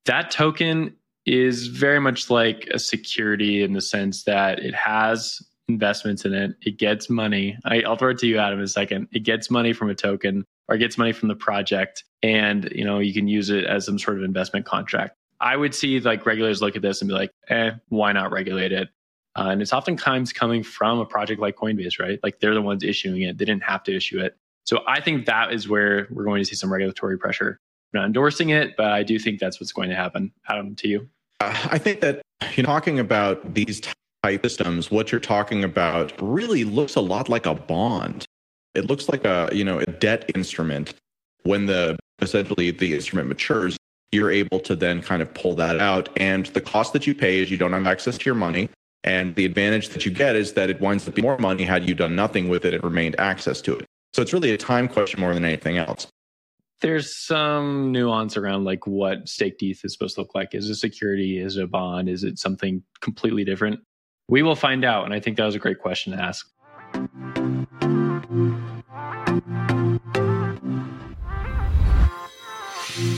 That 0.05 0.31
token 0.31 0.95
is 1.27 1.69
very 1.69 2.01
much 2.01 2.29
like 2.29 2.69
a 2.73 2.79
security 2.79 3.63
in 3.63 3.73
the 3.73 3.81
sense 3.81 4.25
that 4.25 4.59
it 4.59 4.75
has 4.75 5.43
investments 5.69 6.25
in 6.25 6.35
it. 6.35 6.55
It 6.61 6.79
gets 6.79 7.09
money. 7.09 7.57
I, 7.65 7.83
will 7.87 7.97
throw 7.97 8.11
it 8.11 8.19
to 8.19 8.27
you, 8.27 8.39
Adam, 8.39 8.59
in 8.59 8.65
a 8.65 8.69
second. 8.69 9.09
It 9.13 9.21
gets 9.21 9.51
money 9.51 9.73
from 9.73 9.89
a 9.89 9.95
token 9.95 10.45
or 10.69 10.77
gets 10.77 10.99
money 10.99 11.13
from 11.13 11.29
the 11.29 11.35
project, 11.35 12.05
and 12.23 12.71
you 12.73 12.85
know 12.85 12.99
you 12.99 13.13
can 13.13 13.29
use 13.29 13.51
it 13.51 13.65
as 13.65 13.87
some 13.87 13.99
sort 13.99 14.19
of 14.19 14.25
investment 14.25 14.67
contract. 14.67 15.17
I 15.45 15.57
would 15.57 15.75
see 15.75 16.01
like 16.01 16.25
regulators 16.25 16.63
look 16.63 16.75
at 16.75 16.81
this 16.81 17.03
and 17.03 17.09
be 17.09 17.15
like, 17.15 17.31
eh, 17.51 17.73
why 17.91 18.13
not 18.13 18.33
regulate 18.33 18.73
it? 18.73 18.89
Uh, 19.37 19.49
and 19.51 19.61
it's 19.61 19.75
oftentimes 19.75 20.33
coming 20.33 20.63
from 20.63 21.01
a 21.01 21.05
project 21.05 21.39
like 21.39 21.55
Coinbase, 21.57 22.01
right? 22.01 22.19
Like 22.23 22.41
they're 22.41 22.55
the 22.55 22.63
ones 22.63 22.83
issuing 22.83 23.23
it. 23.23 23.37
They 23.37 23.45
didn't 23.45 23.65
have 23.65 23.83
to 23.85 23.95
issue 23.95 24.21
it. 24.21 24.39
So 24.65 24.83
I 24.89 25.03
think 25.03 25.27
that 25.27 25.53
is 25.53 25.69
where 25.69 26.09
we're 26.11 26.25
going 26.25 26.41
to 26.41 26.47
see 26.47 26.55
some 26.55 26.73
regulatory 26.73 27.19
pressure. 27.19 27.61
I'm 27.93 28.01
not 28.01 28.07
endorsing 28.07 28.51
it, 28.51 28.75
but 28.79 28.87
I 28.87 29.03
do 29.03 29.19
think 29.19 29.39
that's 29.39 29.61
what's 29.61 29.73
going 29.73 29.91
to 29.91 29.97
happen. 29.97 30.33
Adam, 30.49 30.75
to 30.77 30.89
you. 30.89 31.09
Uh, 31.41 31.55
I 31.71 31.77
think 31.77 32.01
that 32.01 32.23
you 32.57 32.63
know, 32.63 32.67
talking 32.67 32.99
about 32.99 33.53
these 33.53 33.83
type 34.23 34.43
systems, 34.43 34.91
what 34.91 35.13
you're 35.13 35.21
talking 35.21 35.63
about 35.63 36.15
really 36.23 36.65
looks 36.65 36.95
a 36.95 37.01
lot 37.01 37.29
like 37.29 37.45
a 37.45 37.55
bond. 37.55 38.25
It 38.75 38.87
looks 38.87 39.11
like 39.11 39.27
a 39.27 39.51
you 39.53 39.65
know 39.65 39.79
a 39.79 39.87
debt 39.87 40.31
instrument. 40.35 40.95
When 41.43 41.67
the 41.67 41.99
essentially 42.23 42.71
the 42.71 42.95
instrument 42.95 43.29
matures, 43.29 43.77
you're 44.15 44.31
able 44.31 44.61
to 44.61 44.77
then 44.77 45.03
kind 45.03 45.21
of 45.21 45.33
pull 45.35 45.55
that 45.57 45.81
out. 45.81 46.09
And 46.17 46.47
the 46.47 46.61
cost 46.61 46.93
that 46.93 47.07
you 47.07 47.15
pay 47.15 47.41
is 47.41 47.51
you 47.51 47.59
don't 47.59 47.73
have 47.73 47.87
access 47.87 48.17
to 48.19 48.25
your 48.25 48.35
money. 48.35 48.71
And 49.03 49.35
the 49.35 49.45
advantage 49.45 49.91
that 49.91 50.07
you 50.07 50.11
get 50.11 50.35
is 50.35 50.55
that 50.55 50.71
it 50.71 50.81
winds 50.81 51.07
up 51.07 51.15
being 51.15 51.27
more 51.27 51.37
money 51.37 51.65
had 51.65 51.87
you 51.87 51.95
done 51.95 52.17
nothing 52.17 52.49
with 52.49 52.65
it 52.65 52.73
and 52.73 52.83
remained 52.83 53.21
access 53.21 53.61
to 53.63 53.77
it. 53.77 53.85
So 54.15 54.23
it's 54.23 54.33
really 54.33 54.53
a 54.53 54.57
time 54.57 54.89
question 54.89 55.21
more 55.21 55.35
than 55.35 55.45
anything 55.45 55.77
else. 55.77 56.07
There's 56.81 57.17
some 57.17 57.93
nuance 57.93 58.37
around 58.37 58.65
like 58.65 58.87
what 58.87 59.29
staked 59.29 59.63
ETH 59.63 59.85
is 59.85 59.93
supposed 59.93 60.15
to 60.15 60.23
look 60.23 60.35
like. 60.35 60.55
Is 60.55 60.69
it 60.71 60.77
security? 60.77 61.39
Is 61.39 61.57
it 61.57 61.65
a 61.65 61.67
bond? 61.67 62.09
Is 62.09 62.25
it 62.25 62.39
something 62.39 62.83
completely 63.01 63.45
different? 63.45 63.81
We 64.29 64.43
will 64.43 64.57
find 64.57 64.85
out. 64.85 65.05
And 65.05 65.13
I 65.13 65.21
think 65.21 65.37
that 65.37 65.45
was 65.45 65.55
a 65.55 65.59
great 65.59 65.81
question 65.81 66.17
to 66.17 66.23
ask. 66.23 66.47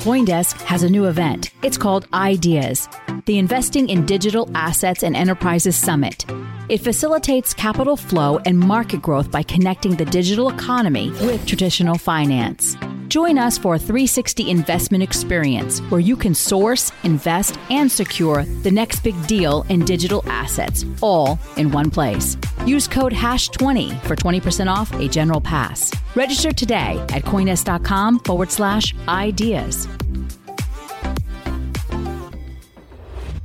Coindesk 0.07 0.63
has 0.63 0.85
a 0.85 0.89
new 0.89 1.07
event. 1.07 1.51
It's 1.65 1.77
called 1.77 2.07
Ideas, 2.15 2.89
the 3.25 3.39
Investing 3.39 3.89
in 3.89 4.07
Digital 4.07 4.49
Assets 4.55 5.03
and 5.03 5.17
Enterprises 5.17 5.75
Summit. 5.75 6.25
It 6.69 6.79
facilitates 6.79 7.53
capital 7.53 7.97
flow 7.97 8.39
and 8.47 8.57
market 8.57 9.03
growth 9.03 9.33
by 9.33 9.43
connecting 9.43 9.97
the 9.97 10.05
digital 10.05 10.49
economy 10.49 11.11
with 11.23 11.45
traditional 11.45 11.99
finance. 11.99 12.77
Join 13.09 13.37
us 13.37 13.59
for 13.59 13.75
a 13.75 13.81
360 13.81 14.49
investment 14.49 15.03
experience 15.03 15.81
where 15.91 16.01
you 16.01 16.15
can 16.15 16.37
source, 16.37 16.93
invest, 17.03 17.59
and 17.71 17.91
secure 17.91 18.45
the 18.63 18.71
next 18.71 19.01
big 19.01 19.27
deal 19.27 19.67
in 19.69 19.85
digital 19.85 20.23
assets, 20.29 20.85
all 21.03 21.37
in 21.57 21.73
one 21.73 21.91
place. 21.91 22.37
Use 22.67 22.89
code 22.89 23.13
HASH20 23.13 24.01
for 24.03 24.17
20% 24.17 24.67
off 24.71 24.93
a 24.95 25.09
general 25.09 25.41
pass. 25.41 25.93
Register 26.17 26.51
today 26.53 26.99
at 27.11 27.23
coindesk.com 27.23 28.19
forward 28.21 28.51
slash 28.51 28.93
ideas. 29.07 29.87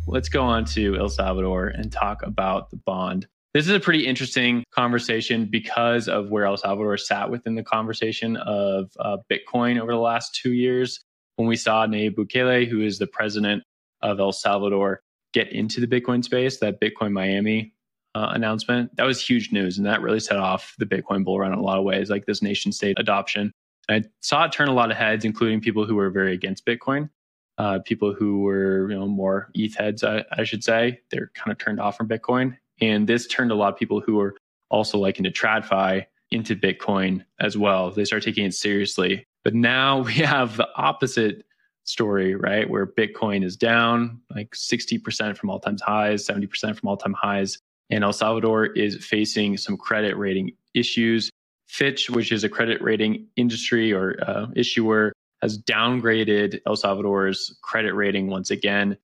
Let's 0.08 0.28
go 0.28 0.42
on 0.42 0.66
to 0.66 0.98
El 0.98 1.08
Salvador 1.08 1.68
and 1.68 1.92
talk 1.92 2.24
about 2.24 2.70
the 2.70 2.76
bond. 2.76 3.28
This 3.54 3.68
is 3.68 3.74
a 3.74 3.80
pretty 3.80 4.06
interesting 4.08 4.64
conversation 4.72 5.46
because 5.46 6.08
of 6.08 6.30
where 6.30 6.46
El 6.46 6.58
Salvador 6.58 6.98
sat 6.98 7.30
within 7.30 7.56
the 7.56 7.64
conversation 7.64 8.36
of 8.38 8.92
uh, 9.00 9.18
Bitcoin 9.32 9.80
over 9.80 9.92
the 9.92 10.00
last 10.00 10.36
two 10.36 10.54
years. 10.54 11.00
When 11.36 11.48
we 11.48 11.56
saw 11.56 11.86
Nayib 11.86 12.16
Bukele, 12.16 12.68
who 12.68 12.82
is 12.82 12.98
the 12.98 13.08
president 13.08 13.64
of 14.02 14.20
El 14.20 14.32
Salvador, 14.32 15.02
get 15.34 15.52
into 15.52 15.80
the 15.80 15.88
Bitcoin 15.88 16.24
space, 16.24 16.60
that 16.60 16.82
Bitcoin 16.82 17.12
Miami 17.12 17.74
uh, 18.16 18.32
announcement, 18.34 18.96
that 18.98 19.06
was 19.06 19.26
huge 19.26 19.52
news. 19.52 19.78
And 19.78 19.86
that 19.86 20.02
really 20.02 20.20
set 20.20 20.38
off 20.38 20.76
the 20.78 20.86
Bitcoin 20.86 21.24
bull 21.24 21.40
run 21.40 21.54
in 21.54 21.60
a 21.60 21.62
lot 21.62 21.78
of 21.78 21.84
ways, 21.84 22.10
like 22.10 22.26
this 22.26 22.42
nation 22.42 22.72
state 22.72 22.98
adoption. 23.00 23.52
And 23.90 24.06
I 24.06 24.10
saw 24.22 24.46
it 24.46 24.52
turn 24.52 24.68
a 24.68 24.74
lot 24.74 24.92
of 24.92 24.98
heads, 24.98 25.26
including 25.26 25.62
people 25.62 25.86
who 25.86 25.96
were 25.96 26.10
very 26.10 26.34
against 26.34 26.66
Bitcoin. 26.66 27.10
Uh, 27.58 27.80
people 27.86 28.14
who 28.14 28.40
were 28.40 28.90
you 28.90 28.98
know 28.98 29.08
more 29.08 29.50
ETH 29.54 29.76
heads, 29.76 30.04
I, 30.04 30.24
I 30.32 30.44
should 30.44 30.64
say, 30.64 31.00
they're 31.12 31.32
kind 31.36 31.52
of 31.52 31.58
turned 31.58 31.80
off 31.80 31.98
from 31.98 32.08
Bitcoin. 32.08 32.58
And 32.80 33.08
this 33.08 33.28
turned 33.28 33.52
a 33.52 33.56
lot 33.56 33.74
of 33.74 33.78
people 33.78 34.02
who 34.02 34.16
were 34.16 34.36
also 34.70 34.98
liking 34.98 35.24
to 35.24 35.32
TradFi 35.32 36.06
into 36.32 36.56
Bitcoin 36.56 37.24
as 37.40 37.58
well. 37.58 37.92
They 37.92 38.06
start 38.06 38.24
taking 38.24 38.46
it 38.46 38.54
seriously. 38.54 39.26
But 39.44 39.54
now 39.54 40.00
we 40.04 40.14
have 40.14 40.58
the 40.58 40.68
opposite 40.76 41.46
story, 41.84 42.36
right? 42.36 42.70
Where 42.70 42.88
Bitcoin 42.88 43.44
is 43.44 43.58
down 43.58 44.22
like 44.34 44.52
60% 44.52 45.38
from 45.38 45.50
all 45.50 45.60
time 45.60 45.78
highs, 45.82 46.26
70% 46.26 46.78
from 46.78 46.90
all 46.90 46.98
time 46.98 47.14
highs. 47.14 47.60
And 47.92 48.04
El 48.04 48.14
Salvador 48.14 48.68
is 48.68 49.06
facing 49.06 49.58
some 49.58 49.78
credit 49.78 50.18
rating 50.18 50.54
issues. 50.74 51.30
Fitch, 51.68 52.10
which 52.10 52.32
is 52.32 52.44
a 52.44 52.50
credit 52.50 52.82
rating 52.82 53.28
industry 53.36 53.94
or 53.94 54.16
uh, 54.26 54.48
issuer, 54.56 55.14
has 55.42 55.58
downgraded 55.58 56.60
El 56.66 56.76
Salvador's 56.76 57.58
credit 57.62 57.94
rating 57.94 58.28
once 58.28 58.50
again 58.50 58.98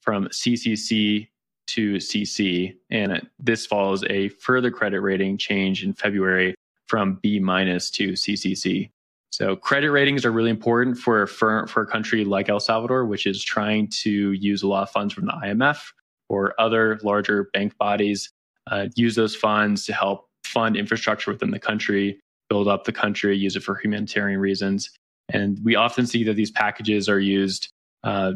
from 0.00 0.26
CCC 0.28 1.28
to 1.66 1.96
CC. 1.96 2.74
And 2.90 3.26
this 3.38 3.66
follows 3.66 4.04
a 4.04 4.28
further 4.28 4.70
credit 4.70 5.00
rating 5.00 5.38
change 5.38 5.82
in 5.82 5.94
February 5.94 6.54
from 6.86 7.18
B 7.22 7.40
minus 7.40 7.90
to 7.92 8.12
CCC. 8.12 8.90
So 9.30 9.56
credit 9.56 9.90
ratings 9.90 10.24
are 10.24 10.30
really 10.30 10.50
important 10.50 10.98
for, 10.98 11.26
for, 11.26 11.66
for 11.66 11.82
a 11.82 11.86
country 11.86 12.24
like 12.24 12.48
El 12.48 12.60
Salvador, 12.60 13.06
which 13.06 13.26
is 13.26 13.42
trying 13.42 13.88
to 14.02 14.32
use 14.32 14.62
a 14.62 14.68
lot 14.68 14.82
of 14.82 14.90
funds 14.90 15.14
from 15.14 15.26
the 15.26 15.32
IMF 15.32 15.82
or 16.28 16.54
other 16.58 16.98
larger 17.02 17.50
bank 17.52 17.76
bodies, 17.78 18.30
uh, 18.70 18.86
use 18.96 19.14
those 19.14 19.36
funds 19.36 19.84
to 19.86 19.92
help 19.92 20.26
fund 20.44 20.76
infrastructure 20.76 21.30
within 21.30 21.50
the 21.50 21.58
country, 21.58 22.20
build 22.48 22.68
up 22.68 22.84
the 22.84 22.92
country, 22.92 23.36
use 23.36 23.56
it 23.56 23.62
for 23.62 23.76
humanitarian 23.76 24.40
reasons. 24.40 24.90
And 25.28 25.58
we 25.64 25.74
often 25.74 26.06
see 26.06 26.24
that 26.24 26.34
these 26.34 26.50
packages 26.50 27.08
are 27.08 27.20
used 27.20 27.68
uh, 28.02 28.32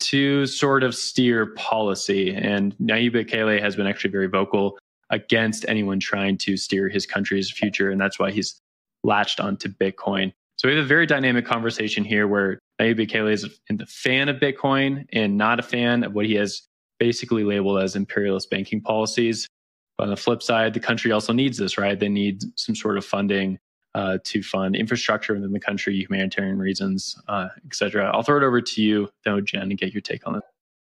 to 0.00 0.46
sort 0.46 0.82
of 0.82 0.94
steer 0.94 1.46
policy. 1.46 2.34
And 2.34 2.76
Nayib 2.78 3.14
Bukele 3.14 3.60
has 3.60 3.76
been 3.76 3.86
actually 3.86 4.10
very 4.10 4.26
vocal 4.26 4.78
against 5.10 5.64
anyone 5.68 6.00
trying 6.00 6.38
to 6.38 6.56
steer 6.56 6.88
his 6.88 7.04
country's 7.04 7.50
future. 7.50 7.90
And 7.90 8.00
that's 8.00 8.18
why 8.18 8.30
he's 8.30 8.58
latched 9.04 9.40
onto 9.40 9.68
Bitcoin. 9.68 10.32
So 10.56 10.68
we 10.68 10.74
have 10.74 10.84
a 10.84 10.88
very 10.88 11.06
dynamic 11.06 11.46
conversation 11.46 12.04
here 12.04 12.28
where 12.28 12.58
Nayib 12.80 12.98
Bukele 12.98 13.32
is 13.32 13.44
a 13.44 13.86
fan 13.86 14.28
of 14.28 14.36
Bitcoin 14.36 15.06
and 15.12 15.36
not 15.36 15.58
a 15.58 15.62
fan 15.62 16.04
of 16.04 16.14
what 16.14 16.26
he 16.26 16.34
has 16.34 16.62
basically 17.00 17.42
labeled 17.42 17.82
as 17.82 17.96
imperialist 17.96 18.48
banking 18.50 18.80
policies. 18.80 19.48
But 19.98 20.04
on 20.04 20.10
the 20.10 20.16
flip 20.16 20.42
side, 20.42 20.74
the 20.74 20.80
country 20.80 21.10
also 21.10 21.32
needs 21.32 21.58
this, 21.58 21.76
right? 21.76 21.98
They 21.98 22.08
need 22.08 22.44
some 22.56 22.76
sort 22.76 22.96
of 22.96 23.04
funding 23.04 23.58
uh, 23.94 24.18
to 24.24 24.42
fund 24.42 24.76
infrastructure 24.76 25.34
within 25.34 25.52
the 25.52 25.58
country, 25.58 25.96
humanitarian 25.96 26.58
reasons, 26.58 27.20
uh, 27.26 27.48
et 27.66 27.74
cetera. 27.74 28.08
I'll 28.14 28.22
throw 28.22 28.36
it 28.36 28.44
over 28.44 28.60
to 28.60 28.82
you, 28.82 29.08
though, 29.24 29.40
Jen, 29.40 29.62
and 29.62 29.76
get 29.76 29.92
your 29.92 30.00
take 30.00 30.26
on 30.26 30.36
it. 30.36 30.44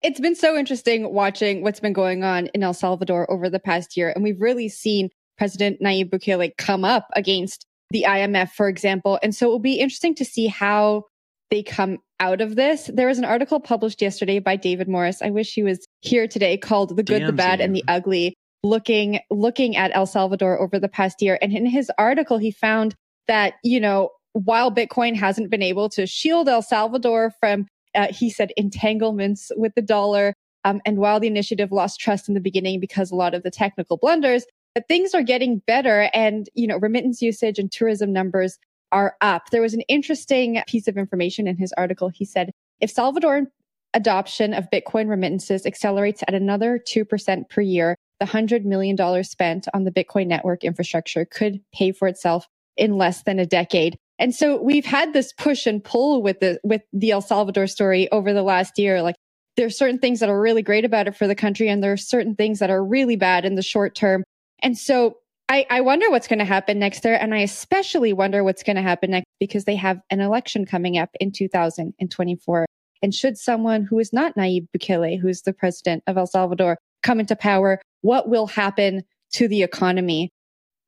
It's 0.03 0.21
been 0.21 0.35
so 0.35 0.57
interesting 0.57 1.13
watching 1.13 1.63
what's 1.63 1.81
been 1.81 1.93
going 1.93 2.25
on 2.25 2.47
in 2.49 2.63
El 2.63 2.75
Salvador 2.75 3.31
over 3.31 3.51
the 3.51 3.59
past 3.59 3.97
year. 3.97 4.11
And 4.15 4.23
we've 4.23 4.41
really 4.41 4.69
seen 4.69 5.11
President 5.37 5.81
Nayib 5.83 6.11
Bukele 6.11 6.57
come 6.57 6.85
up 6.85 7.09
against 7.15 7.67
the 7.91 8.05
IMF, 8.09 8.51
for 8.51 8.69
example. 8.69 9.19
And 9.23 9.35
so 9.35 9.47
it 9.47 9.51
will 9.51 9.59
be 9.59 9.79
interesting 9.79 10.15
to 10.17 10.25
see 10.25 10.47
how 10.47 11.05
they 11.51 11.63
come 11.63 11.99
out 12.21 12.41
of 12.41 12.57
this. 12.57 12.91
There 12.93 13.09
was 13.09 13.19
an 13.19 13.25
article 13.25 13.61
published 13.61 14.03
yesterday 14.03 14.39
by 14.39 14.57
David 14.57 14.89
Morris. 14.89 15.23
I 15.23 15.31
wish 15.31 15.55
he 15.55 15.63
was 15.63 15.85
here 16.01 16.27
today 16.27 16.57
called 16.57 16.97
The 16.97 17.03
Good, 17.03 17.27
the 17.27 17.33
Bad, 17.33 17.61
and 17.61 17.75
the 17.75 17.85
Ugly, 17.89 18.35
looking, 18.63 19.21
looking 19.31 19.77
at 19.77 19.95
El 19.95 20.07
Salvador 20.07 20.61
over 20.61 20.79
the 20.79 20.89
past 20.89 21.23
year. 21.23 21.39
And 21.41 21.53
in 21.53 21.67
his 21.67 21.91
article, 21.99 22.39
he 22.39 22.51
found 22.51 22.95
that, 23.29 23.55
you 23.63 23.81
know, 23.81 24.11
while 24.33 24.71
Bitcoin 24.71 25.17
hasn't 25.17 25.51
been 25.51 25.63
able 25.63 25.89
to 25.91 26.07
shield 26.07 26.49
El 26.49 26.63
Salvador 26.63 27.33
from, 27.41 27.67
uh, 27.95 28.09
he 28.13 28.29
said, 28.29 28.53
entanglements 28.57 29.51
with 29.57 29.75
the 29.75 29.83
dollar, 29.83 30.35
um, 30.65 30.81
and 30.85 30.99
while 30.99 31.21
the 31.21 31.27
initiative 31.27 31.71
lost 31.71 32.01
trust 32.01 32.29
in 32.29 32.35
the 32.35 32.41
beginning 32.41 32.81
because 32.81 33.11
a 33.11 33.15
lot 33.15 33.35
of 33.35 33.45
the 33.45 33.51
technical 33.51 33.97
blunders, 33.97 34.45
but 34.75 34.89
things 34.89 35.15
are 35.15 35.23
getting 35.23 35.63
better 35.67 36.11
and, 36.13 36.51
you 36.55 36.67
know, 36.67 36.77
remittance 36.77 37.23
usage 37.23 37.59
and 37.59 37.71
tourism 37.71 38.13
numbers 38.13 38.59
are 38.93 39.17
up. 39.21 39.51
There 39.51 39.63
was 39.63 39.75
an 39.75 39.83
interesting 39.83 40.63
piece 40.67 40.89
of 40.89 40.97
information 40.97 41.47
in 41.47 41.57
his 41.57 41.73
article. 41.77 42.09
He 42.09 42.25
said, 42.25 42.51
if 42.81 42.95
Salvadoran 42.95 43.47
adoption 43.95 44.53
of 44.53 44.69
Bitcoin 44.71 45.09
remittances 45.09 45.67
accelerates 45.67 46.23
at 46.29 46.35
another 46.35 46.79
2% 46.79 47.49
per 47.49 47.61
year, 47.61 47.97
the 48.21 48.27
$100 48.27 48.65
million 48.65 49.25
spent 49.25 49.67
on 49.75 49.85
the 49.85 49.91
Bitcoin 49.91 50.27
network 50.27 50.65
infrastructure 50.65 51.25
could 51.25 51.61
pay 51.75 51.93
for 51.93 52.09
itself 52.09 52.47
in 52.77 52.97
less 52.97 53.23
than 53.23 53.39
a 53.39 53.47
decade. 53.47 53.97
And 54.19 54.35
so 54.35 54.61
we've 54.63 54.85
had 54.85 55.13
this 55.13 55.33
push 55.33 55.67
and 55.67 55.83
pull 55.83 56.23
with 56.23 56.41
the, 56.41 56.59
with 56.63 56.83
the 56.93 57.11
El 57.11 57.21
Salvador 57.21 57.67
story 57.67 58.11
over 58.13 58.33
the 58.33 58.43
last 58.43 58.79
year. 58.79 59.03
Like 59.03 59.17
there 59.57 59.67
are 59.67 59.71
certain 59.71 59.99
things 59.99 60.21
that 60.21 60.29
are 60.29 60.41
really 60.41 60.63
great 60.63 60.85
about 60.85 61.09
it 61.09 61.17
for 61.17 61.27
the 61.27 61.35
country 61.35 61.69
and 61.69 61.83
there 61.83 61.93
are 61.93 61.99
certain 61.99 62.35
things 62.35 62.59
that 62.59 62.71
are 62.71 62.85
really 62.85 63.17
bad 63.17 63.45
in 63.45 63.55
the 63.55 63.63
short 63.63 63.95
term. 63.95 64.25
And 64.63 64.77
so 64.77 65.17
I, 65.49 65.67
I 65.71 65.81
wonder 65.81 66.11
what's 66.11 66.27
going 66.27 66.41
to 66.41 66.45
happen 66.45 66.79
next 66.79 67.03
there. 67.03 67.21
And 67.21 67.35
I 67.35 67.39
especially 67.39 68.13
wonder 68.13 68.43
what's 68.43 68.63
going 68.63 68.77
to 68.77 68.83
happen 68.83 69.13
next 69.13 69.27
because 69.39 69.65
they 69.65 69.77
have 69.77 70.01
an 70.11 70.21
election 70.21 70.67
coming 70.67 70.99
up 70.99 71.11
in 71.21 71.31
2024. 71.31 72.67
And 73.03 73.15
should 73.15 73.39
someone 73.39 73.85
who 73.85 73.99
is 73.99 74.13
not 74.13 74.35
Nayib 74.35 74.67
Bukele, 74.77 75.21
who 75.21 75.29
is 75.29 75.43
the 75.43 75.53
president 75.53 76.03
of 76.07 76.17
El 76.17 76.27
Salvador, 76.27 76.79
come 77.03 77.21
into 77.21 77.37
power, 77.37 77.81
what 78.01 78.29
will 78.29 78.47
happen 78.47 79.03
to 79.35 79.47
the 79.47 79.63
economy? 79.63 80.31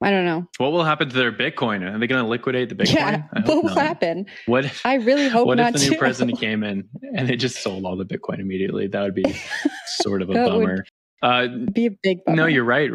I 0.00 0.11
don't 0.11 0.25
know. 0.25 0.47
What 0.59 0.73
will 0.73 0.85
happen 0.85 1.09
to 1.09 1.17
their 1.17 1.33
Bitcoin? 1.33 1.83
Are 1.83 1.99
they 1.99 2.07
going 2.07 2.23
to 2.23 2.29
liquidate 2.29 2.69
the 2.69 2.77
Bitcoin? 2.77 2.95
Yeah, 2.95 3.23
what 3.45 3.65
will 3.65 3.75
not. 3.75 3.79
happen? 3.79 4.27
What 4.47 4.65
if, 4.65 4.81
I 4.87 4.95
really 4.95 5.29
hope 5.29 5.47
what 5.47 5.59
if 5.61 5.75
the 5.75 5.91
new 5.91 5.99
president 5.99 6.41
came 6.41 6.62
in 6.62 6.88
and 7.17 7.29
they 7.29 7.37
just 7.37 7.62
sold 7.62 7.85
all 7.85 7.97
the 7.97 8.07
Bitcoin 8.07 8.41
immediately? 8.41 8.87
That 8.87 9.03
would 9.03 9.15
be 9.15 9.37
sort 9.87 10.23
of 10.23 10.31
a 10.31 10.35
bummer. 10.35 10.85
Uh, 11.21 11.49
be 11.73 11.87
a 11.87 11.91
big 11.91 12.25
bummer. 12.25 12.37
No, 12.37 12.47
you're 12.47 12.65
right. 12.65 12.91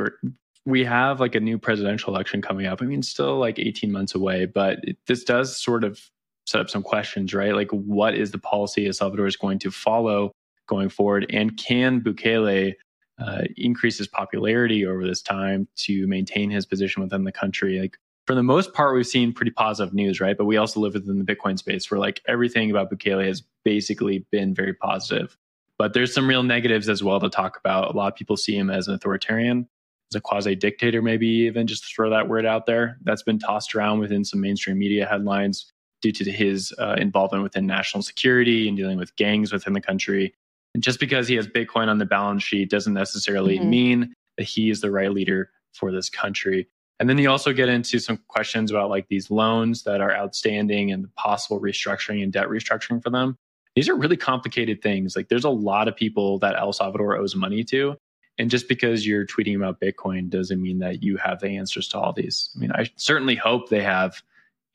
We're, 0.65 0.87
have 0.87 1.19
like 1.19 1.35
a 1.35 1.39
new 1.39 1.57
presidential 1.57 2.13
election 2.13 2.41
coming 2.41 2.65
up. 2.65 2.81
I 2.81 2.85
mean, 2.85 3.01
still 3.01 3.37
like 3.37 3.59
18 3.59 3.91
months 3.91 4.15
away, 4.15 4.45
but 4.45 4.79
it, 4.83 4.97
this 5.07 5.23
does 5.23 5.61
sort 5.61 5.83
of 5.83 5.99
set 6.45 6.61
up 6.61 6.69
some 6.69 6.83
questions, 6.83 7.33
right? 7.33 7.53
Like, 7.55 7.69
what 7.71 8.15
is 8.15 8.31
the 8.31 8.37
policy 8.37 8.87
El 8.87 8.93
Salvador 8.93 9.27
is 9.27 9.35
going 9.35 9.59
to 9.59 9.71
follow 9.71 10.31
going 10.67 10.89
forward? 10.89 11.25
And 11.29 11.57
can 11.57 12.01
Bukele 12.01 12.73
uh, 13.19 13.41
increase 13.57 13.97
his 13.97 14.07
popularity 14.07 14.85
over 14.85 15.05
this 15.05 15.21
time 15.21 15.67
to 15.77 16.07
maintain 16.07 16.49
his 16.49 16.65
position 16.65 17.01
within 17.01 17.23
the 17.23 17.31
country? 17.31 17.79
Like, 17.79 17.97
for 18.25 18.35
the 18.35 18.43
most 18.43 18.73
part, 18.73 18.95
we've 18.95 19.05
seen 19.05 19.33
pretty 19.33 19.51
positive 19.51 19.93
news, 19.93 20.21
right? 20.21 20.37
But 20.37 20.45
we 20.45 20.57
also 20.57 20.79
live 20.79 20.93
within 20.93 21.19
the 21.19 21.25
Bitcoin 21.25 21.57
space 21.57 21.89
where 21.91 21.99
like 21.99 22.21
everything 22.27 22.71
about 22.71 22.89
Bukele 22.89 23.25
has 23.25 23.43
basically 23.65 24.25
been 24.31 24.55
very 24.55 24.73
positive. 24.73 25.37
But 25.77 25.93
there's 25.93 26.13
some 26.13 26.29
real 26.29 26.43
negatives 26.43 26.87
as 26.87 27.03
well 27.03 27.19
to 27.19 27.29
talk 27.29 27.57
about. 27.57 27.93
A 27.93 27.97
lot 27.97 28.13
of 28.13 28.15
people 28.15 28.37
see 28.37 28.55
him 28.55 28.69
as 28.69 28.87
an 28.87 28.93
authoritarian 28.93 29.67
a 30.15 30.21
quasi 30.21 30.55
dictator, 30.55 31.01
maybe 31.01 31.27
even 31.27 31.67
just 31.67 31.85
throw 31.85 32.09
that 32.09 32.27
word 32.27 32.45
out 32.45 32.65
there. 32.65 32.97
That's 33.03 33.23
been 33.23 33.39
tossed 33.39 33.75
around 33.75 33.99
within 33.99 34.23
some 34.25 34.41
mainstream 34.41 34.77
media 34.77 35.05
headlines 35.05 35.71
due 36.01 36.11
to 36.11 36.31
his 36.31 36.73
uh, 36.79 36.95
involvement 36.97 37.43
within 37.43 37.65
national 37.65 38.03
security 38.03 38.67
and 38.67 38.77
dealing 38.77 38.97
with 38.97 39.15
gangs 39.15 39.53
within 39.53 39.73
the 39.73 39.81
country. 39.81 40.33
And 40.73 40.83
just 40.83 40.99
because 40.99 41.27
he 41.27 41.35
has 41.35 41.47
Bitcoin 41.47 41.87
on 41.87 41.97
the 41.97 42.05
balance 42.05 42.43
sheet 42.43 42.69
doesn't 42.69 42.93
necessarily 42.93 43.57
mm-hmm. 43.57 43.69
mean 43.69 44.13
that 44.37 44.43
he 44.43 44.69
is 44.69 44.81
the 44.81 44.91
right 44.91 45.11
leader 45.11 45.49
for 45.73 45.91
this 45.91 46.09
country. 46.09 46.67
And 46.99 47.09
then 47.09 47.17
you 47.17 47.29
also 47.29 47.53
get 47.53 47.69
into 47.69 47.99
some 47.99 48.19
questions 48.27 48.71
about 48.71 48.89
like 48.89 49.07
these 49.07 49.31
loans 49.31 49.83
that 49.83 50.01
are 50.01 50.13
outstanding 50.13 50.91
and 50.91 51.03
the 51.03 51.09
possible 51.09 51.59
restructuring 51.59 52.23
and 52.23 52.31
debt 52.31 52.47
restructuring 52.47 53.03
for 53.03 53.09
them. 53.09 53.37
These 53.75 53.89
are 53.89 53.95
really 53.95 54.17
complicated 54.17 54.81
things. 54.81 55.15
Like 55.15 55.29
there's 55.29 55.43
a 55.43 55.49
lot 55.49 55.87
of 55.87 55.95
people 55.95 56.37
that 56.39 56.55
El 56.55 56.73
Salvador 56.73 57.17
owes 57.17 57.35
money 57.35 57.63
to. 57.65 57.95
And 58.37 58.49
just 58.49 58.67
because 58.67 59.05
you're 59.05 59.25
tweeting 59.25 59.55
about 59.55 59.79
Bitcoin 59.79 60.29
doesn't 60.29 60.61
mean 60.61 60.79
that 60.79 61.03
you 61.03 61.17
have 61.17 61.39
the 61.39 61.49
answers 61.49 61.87
to 61.89 61.99
all 61.99 62.13
these. 62.13 62.49
I 62.55 62.59
mean, 62.59 62.71
I 62.71 62.89
certainly 62.95 63.35
hope 63.35 63.69
they 63.69 63.83
have 63.83 64.21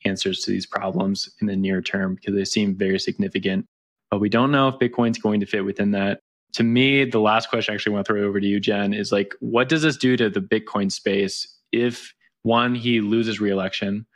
answers 0.05 0.41
to 0.41 0.51
these 0.51 0.65
problems 0.65 1.29
in 1.41 1.47
the 1.47 1.57
near 1.57 1.81
term 1.81 2.15
because 2.15 2.35
they 2.35 2.45
seem 2.45 2.75
very 2.75 2.99
significant. 2.99 3.65
But 4.09 4.19
we 4.19 4.29
don't 4.29 4.51
know 4.51 4.69
if 4.69 4.79
Bitcoin's 4.79 5.17
going 5.17 5.41
to 5.41 5.45
fit 5.45 5.65
within 5.65 5.91
that. 5.91 6.21
To 6.53 6.63
me, 6.63 7.05
the 7.05 7.19
last 7.19 7.49
question 7.49 7.73
I 7.73 7.75
actually 7.75 7.93
want 7.93 8.07
to 8.07 8.13
throw 8.13 8.23
over 8.23 8.39
to 8.39 8.47
you, 8.47 8.59
Jen, 8.59 8.93
is 8.93 9.11
like, 9.11 9.35
what 9.39 9.69
does 9.69 9.83
this 9.83 9.97
do 9.97 10.17
to 10.17 10.29
the 10.29 10.39
Bitcoin 10.39 10.91
space 10.91 11.59
if 11.71 12.13
one, 12.43 12.73
he 12.73 13.01
loses 13.01 13.39
reelection, 13.39 14.07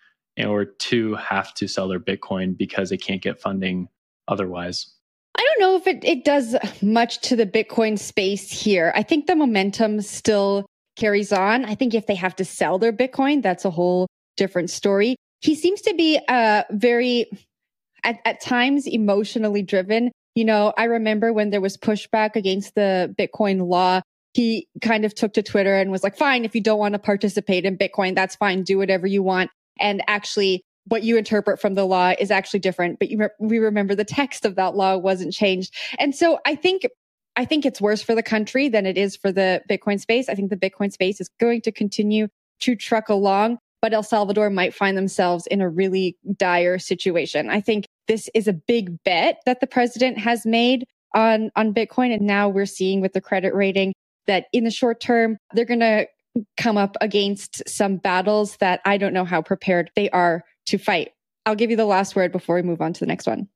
or 0.44 0.66
two, 0.66 1.14
have 1.16 1.54
to 1.56 1.68
sell 1.68 1.88
their 1.88 2.00
Bitcoin 2.00 2.58
because 2.58 2.90
they 2.90 2.98
can't 2.98 3.22
get 3.22 3.40
funding 3.40 3.88
otherwise? 4.28 4.93
I 5.36 5.42
don't 5.42 5.60
know 5.60 5.76
if 5.78 5.88
it, 5.88 6.04
it 6.04 6.24
does 6.24 6.56
much 6.82 7.20
to 7.22 7.36
the 7.36 7.46
Bitcoin 7.46 7.98
space 7.98 8.52
here. 8.52 8.92
I 8.96 9.04
think 9.04 9.26
the 9.26 9.36
momentum 9.36 10.02
still 10.02 10.66
carries 10.96 11.34
on. 11.34 11.66
I 11.66 11.76
think 11.76 11.94
if 11.94 12.06
they 12.06 12.16
have 12.16 12.36
to 12.36 12.46
sell 12.46 12.78
their 12.78 12.94
Bitcoin, 12.94 13.42
that's 13.42 13.66
a 13.66 13.72
whole 13.72 14.08
different 14.38 14.70
story. 14.70 15.16
He 15.42 15.56
seems 15.56 15.82
to 15.82 15.94
be 15.96 16.20
uh, 16.28 16.64
very, 16.72 17.32
at, 18.04 18.20
at 18.26 18.42
times, 18.42 18.88
emotionally 18.88 19.64
driven. 19.64 20.12
You 20.36 20.46
know, 20.46 20.74
I 20.78 20.86
remember 20.86 21.34
when 21.34 21.50
there 21.50 21.62
was 21.62 21.78
pushback 21.78 22.36
against 22.36 22.76
the 22.76 23.14
Bitcoin 23.18 23.68
law, 23.68 24.02
he 24.34 24.68
kind 24.82 25.06
of 25.06 25.14
took 25.14 25.34
to 25.34 25.44
Twitter 25.44 25.76
and 25.76 25.92
was 25.92 26.04
like, 26.04 26.18
fine, 26.18 26.46
if 26.46 26.56
you 26.56 26.62
don't 26.62 26.80
want 26.80 26.94
to 26.94 27.00
participate 27.00 27.66
in 27.66 27.78
Bitcoin, 27.78 28.16
that's 28.16 28.36
fine. 28.36 28.64
Do 28.64 28.78
whatever 28.78 29.06
you 29.06 29.22
want. 29.22 29.52
And 29.80 30.02
actually 30.08 30.64
what 30.86 31.04
you 31.04 31.18
interpret 31.18 31.62
from 31.62 31.76
the 31.76 31.86
law 31.86 32.14
is 32.20 32.32
actually 32.32 32.60
different, 32.60 33.00
but 33.00 33.10
re- 33.16 33.30
we 33.40 33.60
remember 33.60 33.96
the 33.96 34.04
text 34.04 34.46
of 34.46 34.56
that 34.56 34.76
law 34.76 34.98
wasn't 34.98 35.34
changed. 35.34 35.74
And 36.00 36.16
so 36.16 36.40
I 36.46 36.56
think 36.56 36.84
I 37.36 37.46
think 37.46 37.66
it's 37.66 37.82
worse 37.82 38.02
for 38.02 38.14
the 38.14 38.24
country 38.24 38.70
than 38.70 38.86
it 38.86 38.98
is 38.98 39.16
for 39.16 39.32
the 39.32 39.62
Bitcoin 39.70 40.00
space. 40.00 40.30
I 40.30 40.36
think 40.36 40.50
the 40.50 40.58
Bitcoin 40.58 40.92
space 40.92 41.20
is 41.20 41.30
going 41.40 41.62
to 41.62 41.72
continue 41.72 42.28
to 42.60 42.76
truck 42.76 43.10
along, 43.10 43.58
but 43.82 43.94
El 43.94 44.04
Salvador 44.04 44.50
might 44.50 44.74
find 44.74 44.96
themselves 44.96 45.48
in 45.48 45.60
a 45.60 45.70
really 45.70 46.16
dire 46.38 46.78
situation. 46.78 47.50
I 47.50 47.60
think 47.60 47.88
this 48.08 48.30
is 48.36 48.48
a 48.48 48.54
big 48.54 49.02
bet 49.04 49.42
that 49.46 49.62
the 49.62 49.68
president 49.68 50.20
has 50.20 50.46
made 50.46 50.86
on, 51.16 51.52
on 51.56 51.74
Bitcoin. 51.74 52.14
And 52.14 52.22
now 52.22 52.50
we're 52.50 52.66
seeing 52.66 53.02
with 53.02 53.14
the 53.14 53.22
credit 53.22 53.56
rating 53.56 53.94
that 54.28 54.46
in 54.54 54.64
the 54.64 54.72
short 54.72 55.00
term, 55.00 55.38
they're 55.54 55.66
going 55.66 55.80
to 55.80 56.08
come 56.58 56.78
up 56.78 56.98
against 57.02 57.68
some 57.68 57.98
battles 57.98 58.58
that 58.58 58.82
I 58.86 58.98
don't 58.98 59.14
know 59.14 59.26
how 59.26 59.42
prepared 59.42 59.92
they 59.96 60.10
are 60.12 60.44
to 60.68 60.78
fight. 60.78 61.14
I'll 61.46 61.56
give 61.56 61.70
you 61.70 61.78
the 61.78 61.86
last 61.86 62.16
word 62.16 62.32
before 62.32 62.56
we 62.56 62.62
move 62.62 62.82
on 62.82 62.94
to 62.94 63.00
the 63.00 63.06
next 63.06 63.28
one. 63.28 63.48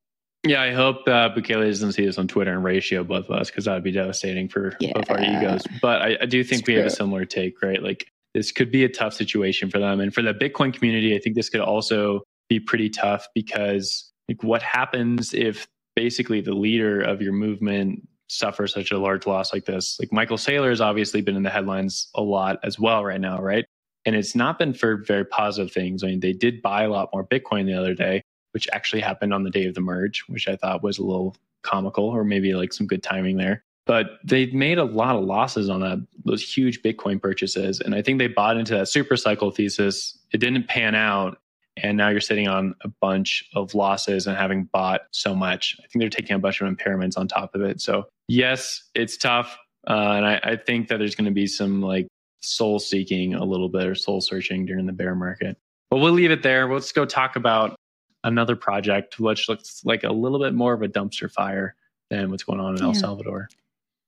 Yeah, 0.45 0.61
I 0.61 0.71
hope 0.71 1.07
uh, 1.07 1.29
Bukele 1.33 1.67
doesn't 1.67 1.93
see 1.93 2.05
this 2.05 2.17
on 2.17 2.27
Twitter 2.27 2.53
and 2.53 2.63
ratio 2.63 3.03
both 3.03 3.25
of 3.25 3.31
us 3.31 3.49
because 3.49 3.65
that 3.65 3.73
would 3.73 3.83
be 3.83 3.91
devastating 3.91 4.47
for 4.47 4.75
yeah. 4.79 4.93
both 4.93 5.09
our 5.09 5.19
egos. 5.19 5.63
But 5.81 6.01
I, 6.01 6.17
I 6.21 6.25
do 6.25 6.43
think 6.43 6.61
it's 6.61 6.67
we 6.67 6.73
true. 6.73 6.83
have 6.83 6.91
a 6.91 6.95
similar 6.95 7.25
take, 7.25 7.61
right? 7.61 7.81
Like 7.81 8.11
this 8.33 8.51
could 8.51 8.71
be 8.71 8.83
a 8.83 8.89
tough 8.89 9.13
situation 9.13 9.69
for 9.69 9.79
them. 9.79 9.99
And 9.99 10.13
for 10.13 10.21
the 10.21 10.33
Bitcoin 10.33 10.73
community, 10.73 11.15
I 11.15 11.19
think 11.19 11.35
this 11.35 11.49
could 11.49 11.61
also 11.61 12.21
be 12.49 12.59
pretty 12.59 12.89
tough 12.89 13.27
because 13.33 14.11
like 14.29 14.43
what 14.43 14.61
happens 14.61 15.33
if 15.33 15.67
basically 15.95 16.41
the 16.41 16.53
leader 16.53 17.01
of 17.01 17.21
your 17.21 17.33
movement 17.33 18.07
suffers 18.29 18.73
such 18.73 18.91
a 18.91 18.97
large 18.97 19.25
loss 19.25 19.51
like 19.53 19.65
this? 19.65 19.97
Like 19.99 20.13
Michael 20.13 20.37
Saylor 20.37 20.69
has 20.69 20.81
obviously 20.81 21.21
been 21.21 21.35
in 21.35 21.43
the 21.43 21.49
headlines 21.49 22.09
a 22.15 22.21
lot 22.21 22.59
as 22.63 22.79
well 22.79 23.03
right 23.03 23.19
now, 23.19 23.41
right? 23.41 23.65
And 24.07 24.15
it's 24.15 24.35
not 24.35 24.57
been 24.57 24.73
for 24.73 25.03
very 25.03 25.25
positive 25.25 25.71
things. 25.71 26.01
I 26.01 26.07
mean, 26.07 26.21
they 26.21 26.31
did 26.31 26.61
buy 26.61 26.83
a 26.83 26.89
lot 26.89 27.09
more 27.13 27.25
Bitcoin 27.25 27.65
the 27.65 27.73
other 27.73 27.93
day, 27.93 28.23
which 28.53 28.65
actually 28.71 29.01
happened 29.01 29.33
on 29.33 29.43
the 29.43 29.49
day 29.49 29.65
of 29.65 29.75
the 29.75 29.81
merge, 29.81 30.23
which 30.27 30.47
I 30.47 30.55
thought 30.55 30.81
was 30.81 30.97
a 30.97 31.03
little 31.03 31.35
comical 31.63 32.05
or 32.05 32.23
maybe 32.23 32.53
like 32.53 32.71
some 32.71 32.87
good 32.87 33.03
timing 33.03 33.35
there. 33.35 33.65
But 33.85 34.19
they 34.23 34.45
made 34.47 34.77
a 34.77 34.85
lot 34.85 35.17
of 35.17 35.25
losses 35.25 35.69
on 35.69 35.81
that, 35.81 35.99
those 36.23 36.41
huge 36.41 36.81
Bitcoin 36.81 37.21
purchases. 37.21 37.81
And 37.81 37.93
I 37.93 38.01
think 38.01 38.17
they 38.17 38.29
bought 38.29 38.55
into 38.55 38.75
that 38.75 38.87
super 38.87 39.17
cycle 39.17 39.51
thesis. 39.51 40.17
It 40.31 40.37
didn't 40.37 40.69
pan 40.69 40.95
out. 40.95 41.39
And 41.75 41.97
now 41.97 42.07
you're 42.07 42.21
sitting 42.21 42.47
on 42.47 42.75
a 42.81 42.87
bunch 43.01 43.43
of 43.55 43.75
losses 43.75 44.25
and 44.25 44.37
having 44.37 44.69
bought 44.71 45.01
so 45.11 45.35
much. 45.35 45.75
I 45.79 45.87
think 45.87 46.01
they're 46.01 46.09
taking 46.09 46.35
a 46.35 46.39
bunch 46.39 46.61
of 46.61 46.73
impairments 46.73 47.17
on 47.17 47.27
top 47.27 47.53
of 47.55 47.61
it. 47.61 47.81
So, 47.81 48.07
yes, 48.29 48.83
it's 48.95 49.17
tough. 49.17 49.57
Uh, 49.85 50.13
and 50.15 50.25
I, 50.25 50.39
I 50.43 50.55
think 50.55 50.87
that 50.87 50.97
there's 50.97 51.15
going 51.15 51.25
to 51.25 51.31
be 51.31 51.45
some 51.45 51.81
like 51.81 52.07
soul 52.47 52.79
seeking 52.79 53.33
a 53.33 53.43
little 53.43 53.69
bit 53.69 53.85
or 53.85 53.95
soul 53.95 54.21
searching 54.21 54.65
during 54.65 54.85
the 54.85 54.93
bear 54.93 55.15
market. 55.15 55.57
But 55.89 55.97
we'll 55.97 56.13
leave 56.13 56.31
it 56.31 56.43
there. 56.43 56.71
Let's 56.71 56.91
go 56.91 57.05
talk 57.05 57.35
about 57.35 57.75
another 58.23 58.55
project 58.55 59.19
which 59.19 59.47
looks 59.47 59.81
like 59.85 60.03
a 60.03 60.11
little 60.11 60.39
bit 60.39 60.53
more 60.53 60.73
of 60.73 60.81
a 60.81 60.87
dumpster 60.87 61.31
fire 61.31 61.75
than 62.09 62.31
what's 62.31 62.43
going 62.43 62.59
on 62.59 62.75
in 62.75 62.81
yeah. 62.81 62.87
El 62.87 62.93
Salvador. 62.93 63.49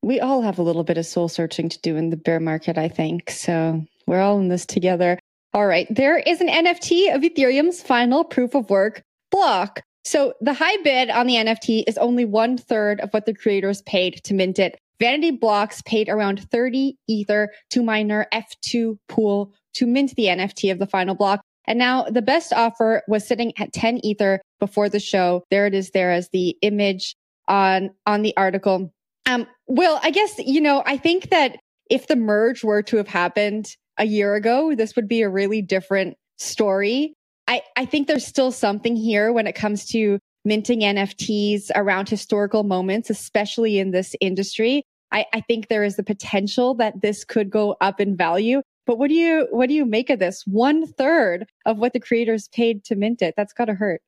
We 0.01 0.19
all 0.19 0.41
have 0.41 0.59
a 0.59 0.63
little 0.63 0.83
bit 0.83 0.97
of 0.97 1.05
soul 1.05 1.27
searching 1.27 1.69
to 1.69 1.79
do 1.81 1.95
in 1.95 2.09
the 2.09 2.17
bear 2.17 2.39
market, 2.39 2.77
I 2.77 2.87
think. 2.87 3.29
So 3.29 3.85
we're 4.07 4.21
all 4.21 4.39
in 4.39 4.47
this 4.47 4.65
together. 4.65 5.19
All 5.53 5.67
right. 5.67 5.87
There 5.89 6.17
is 6.17 6.41
an 6.41 6.47
NFT 6.47 7.13
of 7.13 7.21
Ethereum's 7.21 7.81
final 7.81 8.23
proof 8.23 8.55
of 8.55 8.69
work 8.69 9.03
block. 9.31 9.81
So 10.05 10.33
the 10.41 10.53
high 10.53 10.77
bid 10.83 11.09
on 11.09 11.27
the 11.27 11.35
NFT 11.35 11.83
is 11.87 11.97
only 11.97 12.25
one 12.25 12.57
third 12.57 13.01
of 13.01 13.11
what 13.11 13.25
the 13.25 13.33
creators 13.33 13.81
paid 13.81 14.21
to 14.23 14.33
mint 14.33 14.59
it. 14.59 14.79
Vanity 14.99 15.31
Blocks 15.31 15.81
paid 15.83 16.09
around 16.09 16.49
30 16.51 16.97
Ether 17.07 17.49
to 17.71 17.83
miner 17.83 18.27
F2 18.33 18.97
Pool 19.07 19.53
to 19.75 19.87
mint 19.87 20.15
the 20.15 20.25
NFT 20.25 20.71
of 20.71 20.79
the 20.79 20.87
final 20.87 21.15
block. 21.15 21.41
And 21.65 21.77
now 21.77 22.03
the 22.03 22.21
best 22.21 22.51
offer 22.51 23.03
was 23.07 23.27
sitting 23.27 23.53
at 23.57 23.73
10 23.73 24.03
Ether 24.03 24.41
before 24.59 24.89
the 24.89 24.99
show. 24.99 25.43
There 25.51 25.67
it 25.67 25.73
is 25.73 25.91
there 25.91 26.11
as 26.11 26.29
the 26.29 26.57
image 26.61 27.15
on, 27.47 27.91
on 28.05 28.23
the 28.23 28.35
article. 28.35 28.91
Um, 29.25 29.47
Will, 29.67 29.99
I 30.01 30.09
guess, 30.09 30.39
you 30.39 30.61
know, 30.61 30.83
I 30.85 30.97
think 30.97 31.29
that 31.29 31.57
if 31.89 32.07
the 32.07 32.15
merge 32.15 32.63
were 32.63 32.81
to 32.83 32.97
have 32.97 33.07
happened 33.07 33.75
a 33.97 34.05
year 34.05 34.35
ago, 34.35 34.73
this 34.75 34.95
would 34.95 35.07
be 35.07 35.21
a 35.21 35.29
really 35.29 35.61
different 35.61 36.17
story. 36.37 37.13
I, 37.47 37.61
I 37.75 37.85
think 37.85 38.07
there's 38.07 38.25
still 38.25 38.51
something 38.51 38.95
here 38.95 39.31
when 39.31 39.47
it 39.47 39.55
comes 39.55 39.85
to 39.87 40.19
minting 40.45 40.81
NFTs 40.81 41.69
around 41.75 42.09
historical 42.09 42.63
moments, 42.63 43.09
especially 43.09 43.79
in 43.79 43.91
this 43.91 44.15
industry. 44.21 44.83
I, 45.11 45.25
I 45.33 45.41
think 45.41 45.67
there 45.67 45.83
is 45.83 45.95
the 45.95 46.03
potential 46.03 46.75
that 46.75 47.01
this 47.01 47.23
could 47.23 47.49
go 47.49 47.75
up 47.81 47.99
in 47.99 48.15
value. 48.15 48.61
But 48.85 48.97
what 48.97 49.09
do 49.09 49.15
you 49.15 49.47
what 49.51 49.69
do 49.69 49.75
you 49.75 49.85
make 49.85 50.09
of 50.09 50.19
this? 50.19 50.43
One 50.47 50.87
third 50.87 51.45
of 51.65 51.77
what 51.77 51.93
the 51.93 51.99
creators 51.99 52.47
paid 52.47 52.83
to 52.85 52.95
mint 52.95 53.21
it. 53.21 53.35
That's 53.37 53.53
gotta 53.53 53.73
hurt. 53.73 54.01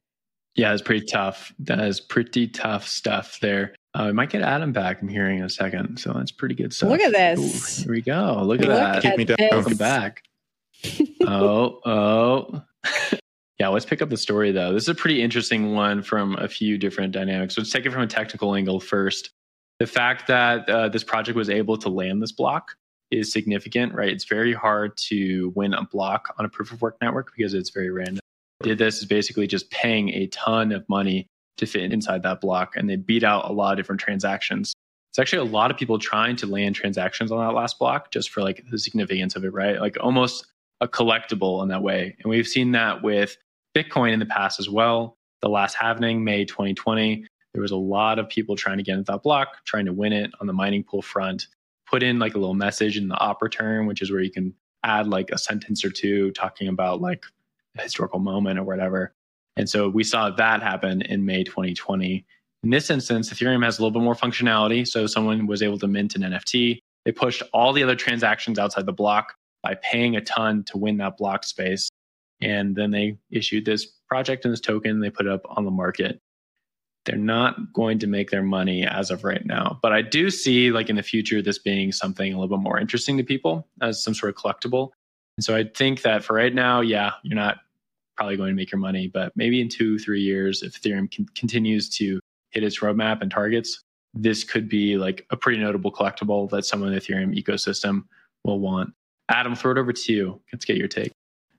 Yeah, 0.56 0.74
it's 0.74 0.82
pretty 0.82 1.06
tough. 1.06 1.54
That 1.60 1.80
is 1.82 2.00
pretty 2.00 2.48
tough 2.48 2.88
stuff 2.88 3.40
there. 3.42 3.76
Uh, 3.94 4.06
we 4.08 4.14
might 4.14 4.30
get 4.30 4.42
Adam 4.42 4.72
back. 4.72 5.02
I'm 5.02 5.08
hearing 5.08 5.40
in 5.40 5.46
a 5.46 5.50
second, 5.50 5.98
so 5.98 6.14
that's 6.14 6.32
pretty 6.32 6.56
good 6.56 6.74
stuff. 6.74 6.90
Look 6.90 7.02
at 7.02 7.12
this. 7.12 7.80
Ooh, 7.80 7.84
here 7.84 7.92
we 7.94 8.02
go. 8.02 8.42
Look 8.44 8.62
at 8.62 8.68
Look 8.68 8.78
that. 8.78 9.02
Keep 9.02 9.18
me 9.18 9.26
down. 9.26 9.38
Welcome 9.52 9.78
back. 9.78 10.24
oh, 11.26 11.80
oh. 11.86 12.64
yeah, 13.62 13.68
let's 13.68 13.86
pick 13.86 14.02
up 14.02 14.10
the 14.10 14.18
story 14.18 14.52
though. 14.52 14.74
This 14.74 14.82
is 14.82 14.90
a 14.90 14.96
pretty 14.96 15.22
interesting 15.22 15.76
one 15.76 16.02
from 16.02 16.36
a 16.38 16.48
few 16.48 16.80
different 16.80 17.14
dynamics. 17.14 17.54
So 17.54 17.62
let's 17.62 17.70
take 17.70 17.86
it 17.86 17.92
from 17.92 18.02
a 18.02 18.08
technical 18.08 18.56
angle 18.56 18.80
first. 18.80 19.30
The 19.78 19.86
fact 19.86 20.26
that 20.26 20.68
uh, 20.68 20.90
this 20.90 21.04
project 21.04 21.36
was 21.36 21.48
able 21.48 21.78
to 21.78 21.88
land 21.88 22.24
this 22.24 22.32
block 22.32 22.76
is 23.12 23.32
significant, 23.32 23.94
right? 23.94 24.10
It's 24.10 24.26
very 24.26 24.52
hard 24.52 24.98
to 25.10 25.54
win 25.56 25.76
a 25.76 25.86
block 25.86 26.34
on 26.40 26.46
a 26.46 26.50
proof 26.50 26.72
of 26.72 26.82
work 26.82 26.98
network 27.04 27.34
because 27.38 27.54
it's 27.54 27.70
very 27.70 27.92
random. 27.92 28.20
Did 28.64 28.80
this 28.80 28.98
is 28.98 29.06
basically 29.06 29.46
just 29.46 29.70
paying 29.70 30.10
a 30.10 30.26
ton 30.30 30.72
of 30.72 30.84
money 30.90 31.28
to 31.58 31.68
fit 31.68 31.94
inside 31.94 32.24
that 32.24 32.42
block, 32.42 32.76
and 32.76 32.90
they 32.90 32.96
beat 32.96 33.24
out 33.24 33.48
a 33.48 33.54
lot 33.54 33.74
of 33.74 33.78
different 33.78 34.02
transactions. 34.02 34.74
It's 35.12 35.20
actually 35.20 35.48
a 35.48 35.52
lot 35.52 35.70
of 35.70 35.78
people 35.78 36.00
trying 36.00 36.36
to 36.38 36.48
land 36.48 36.74
transactions 36.74 37.32
on 37.32 37.46
that 37.46 37.54
last 37.54 37.78
block 37.78 38.10
just 38.10 38.32
for 38.32 38.42
like 38.42 38.64
the 38.72 38.80
significance 38.80 39.36
of 39.36 39.46
it, 39.46 39.54
right? 39.54 39.80
Like 39.80 39.98
almost 40.02 40.48
a 40.80 40.88
collectible 40.88 41.62
in 41.62 41.70
that 41.70 41.84
way. 41.84 42.16
And 42.24 42.32
we've 42.32 42.48
seen 42.48 42.72
that 42.72 43.04
with 43.04 43.38
Bitcoin 43.76 44.14
in 44.14 44.20
the 44.20 44.26
past 44.26 44.60
as 44.60 44.70
well. 44.70 45.18
The 45.42 45.50
last 45.50 45.74
halving, 45.74 46.24
May 46.24 46.46
2020, 46.46 47.26
there 47.54 47.62
was 47.62 47.72
a 47.72 47.78
lot 47.78 48.20
of 48.20 48.30
people 48.30 48.56
trying 48.56 48.78
to 48.78 48.84
get 48.84 48.98
into 48.98 49.12
that 49.12 49.24
block, 49.24 49.66
trying 49.66 49.86
to 49.86 49.94
win 49.94 50.14
it 50.14 50.32
on 50.40 50.48
the 50.48 50.54
mining 50.54 50.84
pool 50.84 51.02
front 51.02 51.48
put 51.92 52.02
in 52.02 52.18
like 52.18 52.34
a 52.34 52.40
little 52.40 52.56
message 52.56 52.98
in 52.98 53.10
the 53.10 53.18
op 53.18 53.42
return, 53.42 53.86
which 53.86 54.02
is 54.02 54.12
where 54.12 54.22
you 54.22 54.32
can 54.32 54.54
add 54.84 55.08
like 55.08 55.30
a 55.30 55.38
sentence 55.38 55.84
or 55.84 55.92
two 55.92 56.32
talking 56.32 56.70
about 56.70 57.02
like 57.02 57.26
a 57.78 57.82
historical 57.82 58.20
moment 58.20 58.58
or 58.58 58.64
whatever. 58.64 59.14
And 59.58 59.70
so 59.70 59.90
we 59.90 60.04
saw 60.04 60.30
that 60.30 60.64
happen 60.64 61.02
in 61.02 61.26
May 61.26 61.44
2020. 61.44 62.26
In 62.64 62.70
this 62.70 62.90
instance, 62.90 63.32
Ethereum 63.32 63.64
has 63.66 63.78
a 63.78 63.82
little 63.82 64.00
bit 64.00 64.04
more 64.04 64.16
functionality. 64.16 64.88
So 64.88 65.06
someone 65.06 65.46
was 65.46 65.62
able 65.62 65.78
to 65.80 65.88
mint 65.88 66.16
an 66.16 66.22
NFT. 66.22 66.80
They 67.04 67.12
pushed 67.12 67.44
all 67.54 67.74
the 67.74 67.84
other 67.84 67.96
transactions 67.96 68.58
outside 68.58 68.86
the 68.86 68.94
block 68.94 69.36
by 69.62 69.76
paying 69.76 70.16
a 70.16 70.22
ton 70.22 70.64
to 70.68 70.78
win 70.78 70.98
that 70.98 71.18
block 71.18 71.44
space. 71.44 71.90
And 72.42 72.76
then 72.76 72.92
they 72.92 73.18
issued 73.30 73.66
this 73.66 73.86
project 74.08 74.46
and 74.46 74.52
this 74.52 74.62
token. 74.62 75.00
They 75.00 75.10
put 75.10 75.26
it 75.26 75.32
up 75.32 75.46
on 75.50 75.66
the 75.66 75.72
market 75.72 76.20
they're 77.06 77.18
not 77.18 77.74
going 77.74 78.00
to 78.00 78.08
make 78.08 78.30
their 78.30 78.44
money 78.44 78.86
as 78.86 79.10
of 79.10 79.24
right 79.24 79.46
now. 79.46 79.80
But 79.82 79.92
I 79.92 80.02
do 80.02 80.30
see 80.30 80.72
like 80.72 80.90
in 80.90 80.96
the 80.96 81.04
future 81.04 81.42
this 81.42 81.58
being 81.58 81.92
something 81.92 82.32
a 82.32 82.40
little 82.40 82.56
bit 82.56 82.62
more 82.62 82.80
interesting 82.80 83.18
to 83.18 83.24
people 83.24 83.68
as 83.82 84.04
some 84.04 84.14
sort 84.14 84.36
of 84.36 84.42
collectible. 84.42 84.90
And 85.38 85.44
so 85.44 85.56
I 85.56 85.64
think 85.64 86.04
that 86.04 86.24
for 86.24 86.34
right 86.34 86.54
now, 86.54 86.82
yeah, 86.82 87.14
you're 87.24 87.36
not 87.36 87.58
probably 88.18 88.38
going 88.38 88.50
to 88.50 88.56
make 88.56 88.72
your 88.72 88.80
money, 88.80 89.08
but 89.08 89.32
maybe 89.36 89.62
in 89.62 89.70
two, 89.70 89.98
three 89.98 90.22
years, 90.22 90.62
if 90.62 90.80
Ethereum 90.80 91.14
con- 91.16 91.28
continues 91.36 91.90
to 91.98 92.20
hit 92.52 92.64
its 92.64 92.80
roadmap 92.82 93.22
and 93.22 93.32
targets, 93.32 93.82
this 94.14 94.44
could 94.44 94.70
be 94.70 94.98
like 94.98 95.26
a 95.32 95.38
pretty 95.38 95.60
notable 95.60 95.92
collectible 95.92 96.50
that 96.52 96.66
someone 96.66 96.90
in 96.90 96.96
the 96.96 97.02
Ethereum 97.02 97.36
ecosystem 97.36 98.04
will 98.44 98.60
want. 98.60 98.94
Adam, 99.30 99.56
throw 99.56 99.72
it 99.72 99.78
over 99.78 99.94
to 99.94 100.14
you. 100.14 100.42
Let's 100.52 100.66
get 100.66 100.78
your 100.78 100.90
take. 100.90 101.14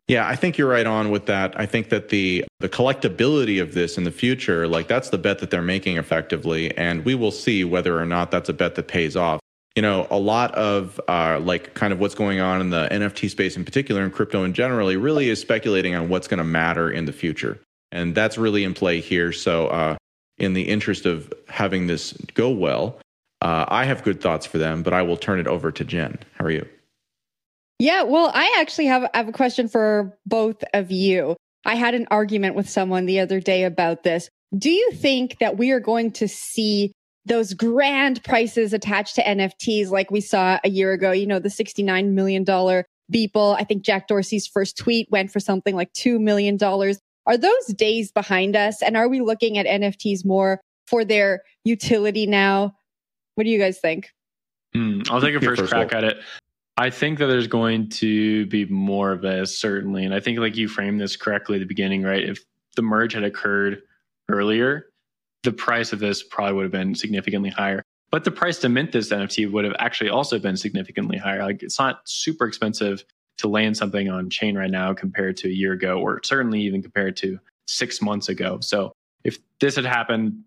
Yeah, 0.08 0.26
I 0.26 0.36
think 0.36 0.58
you're 0.58 0.68
right 0.68 0.86
on 0.86 1.10
with 1.10 1.26
that. 1.26 1.58
I 1.58 1.66
think 1.66 1.88
that 1.90 2.08
the 2.08 2.44
the 2.60 2.68
collectability 2.68 3.62
of 3.62 3.72
this 3.74 3.96
in 3.96 4.04
the 4.04 4.10
future, 4.10 4.66
like 4.66 4.88
that's 4.88 5.10
the 5.10 5.18
bet 5.18 5.38
that 5.38 5.50
they're 5.50 5.62
making 5.62 5.96
effectively, 5.96 6.76
and 6.76 7.04
we 7.04 7.14
will 7.14 7.30
see 7.30 7.64
whether 7.64 7.98
or 7.98 8.06
not 8.06 8.30
that's 8.30 8.48
a 8.48 8.52
bet 8.52 8.74
that 8.74 8.88
pays 8.88 9.16
off. 9.16 9.40
You 9.76 9.82
know, 9.82 10.06
a 10.10 10.18
lot 10.18 10.54
of 10.54 11.00
uh, 11.08 11.40
like 11.40 11.74
kind 11.74 11.92
of 11.92 12.00
what's 12.00 12.14
going 12.14 12.40
on 12.40 12.60
in 12.60 12.70
the 12.70 12.88
NFT 12.90 13.30
space 13.30 13.56
in 13.56 13.64
particular 13.64 14.02
and 14.02 14.12
crypto 14.12 14.44
in 14.44 14.52
generally 14.52 14.96
really 14.96 15.30
is 15.30 15.40
speculating 15.40 15.94
on 15.94 16.08
what's 16.08 16.28
going 16.28 16.38
to 16.38 16.44
matter 16.44 16.90
in 16.90 17.04
the 17.04 17.12
future, 17.12 17.60
and 17.92 18.14
that's 18.14 18.36
really 18.36 18.64
in 18.64 18.74
play 18.74 19.00
here. 19.00 19.32
So, 19.32 19.68
uh, 19.68 19.96
in 20.36 20.52
the 20.52 20.62
interest 20.62 21.06
of 21.06 21.32
having 21.48 21.86
this 21.86 22.12
go 22.34 22.50
well, 22.50 22.98
uh, 23.40 23.66
I 23.68 23.84
have 23.84 24.02
good 24.02 24.20
thoughts 24.20 24.46
for 24.46 24.58
them, 24.58 24.82
but 24.82 24.92
I 24.92 25.02
will 25.02 25.16
turn 25.16 25.38
it 25.38 25.46
over 25.46 25.70
to 25.70 25.84
Jen. 25.84 26.18
How 26.34 26.46
are 26.46 26.50
you? 26.50 26.68
Yeah, 27.82 28.04
well, 28.04 28.30
I 28.32 28.58
actually 28.60 28.86
have, 28.86 29.10
have 29.12 29.26
a 29.26 29.32
question 29.32 29.66
for 29.66 30.16
both 30.24 30.62
of 30.72 30.92
you. 30.92 31.34
I 31.64 31.74
had 31.74 31.96
an 31.96 32.06
argument 32.12 32.54
with 32.54 32.70
someone 32.70 33.06
the 33.06 33.18
other 33.18 33.40
day 33.40 33.64
about 33.64 34.04
this. 34.04 34.28
Do 34.56 34.70
you 34.70 34.92
think 34.92 35.38
that 35.40 35.58
we 35.58 35.72
are 35.72 35.80
going 35.80 36.12
to 36.12 36.28
see 36.28 36.92
those 37.26 37.54
grand 37.54 38.22
prices 38.22 38.72
attached 38.72 39.16
to 39.16 39.24
NFTs 39.24 39.90
like 39.90 40.12
we 40.12 40.20
saw 40.20 40.60
a 40.62 40.68
year 40.70 40.92
ago? 40.92 41.10
You 41.10 41.26
know, 41.26 41.40
the 41.40 41.48
$69 41.48 42.12
million 42.12 42.44
Beeple. 42.44 43.56
I 43.58 43.64
think 43.64 43.82
Jack 43.82 44.06
Dorsey's 44.06 44.46
first 44.46 44.78
tweet 44.78 45.08
went 45.10 45.32
for 45.32 45.40
something 45.40 45.74
like 45.74 45.92
$2 45.94 46.20
million. 46.20 46.56
Are 46.62 47.36
those 47.36 47.66
days 47.74 48.12
behind 48.12 48.54
us? 48.54 48.80
And 48.80 48.96
are 48.96 49.08
we 49.08 49.20
looking 49.20 49.58
at 49.58 49.66
NFTs 49.66 50.24
more 50.24 50.60
for 50.86 51.04
their 51.04 51.42
utility 51.64 52.28
now? 52.28 52.76
What 53.34 53.42
do 53.42 53.50
you 53.50 53.58
guys 53.58 53.80
think? 53.80 54.08
Mm, 54.72 55.10
I'll 55.10 55.20
take 55.20 55.34
a 55.34 55.40
first 55.40 55.64
crack 55.64 55.92
at 55.92 56.04
it. 56.04 56.18
I 56.76 56.90
think 56.90 57.18
that 57.18 57.26
there's 57.26 57.48
going 57.48 57.90
to 57.90 58.46
be 58.46 58.64
more 58.66 59.12
of 59.12 59.20
this, 59.20 59.58
certainly. 59.58 60.04
And 60.04 60.14
I 60.14 60.20
think, 60.20 60.38
like 60.38 60.56
you 60.56 60.68
framed 60.68 61.00
this 61.00 61.16
correctly 61.16 61.56
at 61.56 61.60
the 61.60 61.66
beginning, 61.66 62.02
right? 62.02 62.22
If 62.22 62.40
the 62.76 62.82
merge 62.82 63.12
had 63.12 63.24
occurred 63.24 63.82
earlier, 64.30 64.86
the 65.42 65.52
price 65.52 65.92
of 65.92 65.98
this 65.98 66.22
probably 66.22 66.54
would 66.54 66.62
have 66.64 66.72
been 66.72 66.94
significantly 66.94 67.50
higher. 67.50 67.82
But 68.10 68.24
the 68.24 68.30
price 68.30 68.58
to 68.60 68.68
mint 68.68 68.92
this 68.92 69.10
NFT 69.10 69.50
would 69.50 69.64
have 69.64 69.74
actually 69.78 70.10
also 70.10 70.38
been 70.38 70.56
significantly 70.56 71.18
higher. 71.18 71.42
Like 71.42 71.62
it's 71.62 71.78
not 71.78 72.00
super 72.04 72.46
expensive 72.46 73.04
to 73.38 73.48
land 73.48 73.76
something 73.76 74.08
on 74.08 74.30
chain 74.30 74.56
right 74.56 74.70
now 74.70 74.94
compared 74.94 75.36
to 75.38 75.48
a 75.48 75.52
year 75.52 75.72
ago, 75.72 75.98
or 75.98 76.20
certainly 76.22 76.60
even 76.60 76.82
compared 76.82 77.16
to 77.18 77.38
six 77.66 78.00
months 78.00 78.28
ago. 78.28 78.60
So 78.60 78.92
if 79.24 79.38
this 79.60 79.76
had 79.76 79.84
happened, 79.84 80.42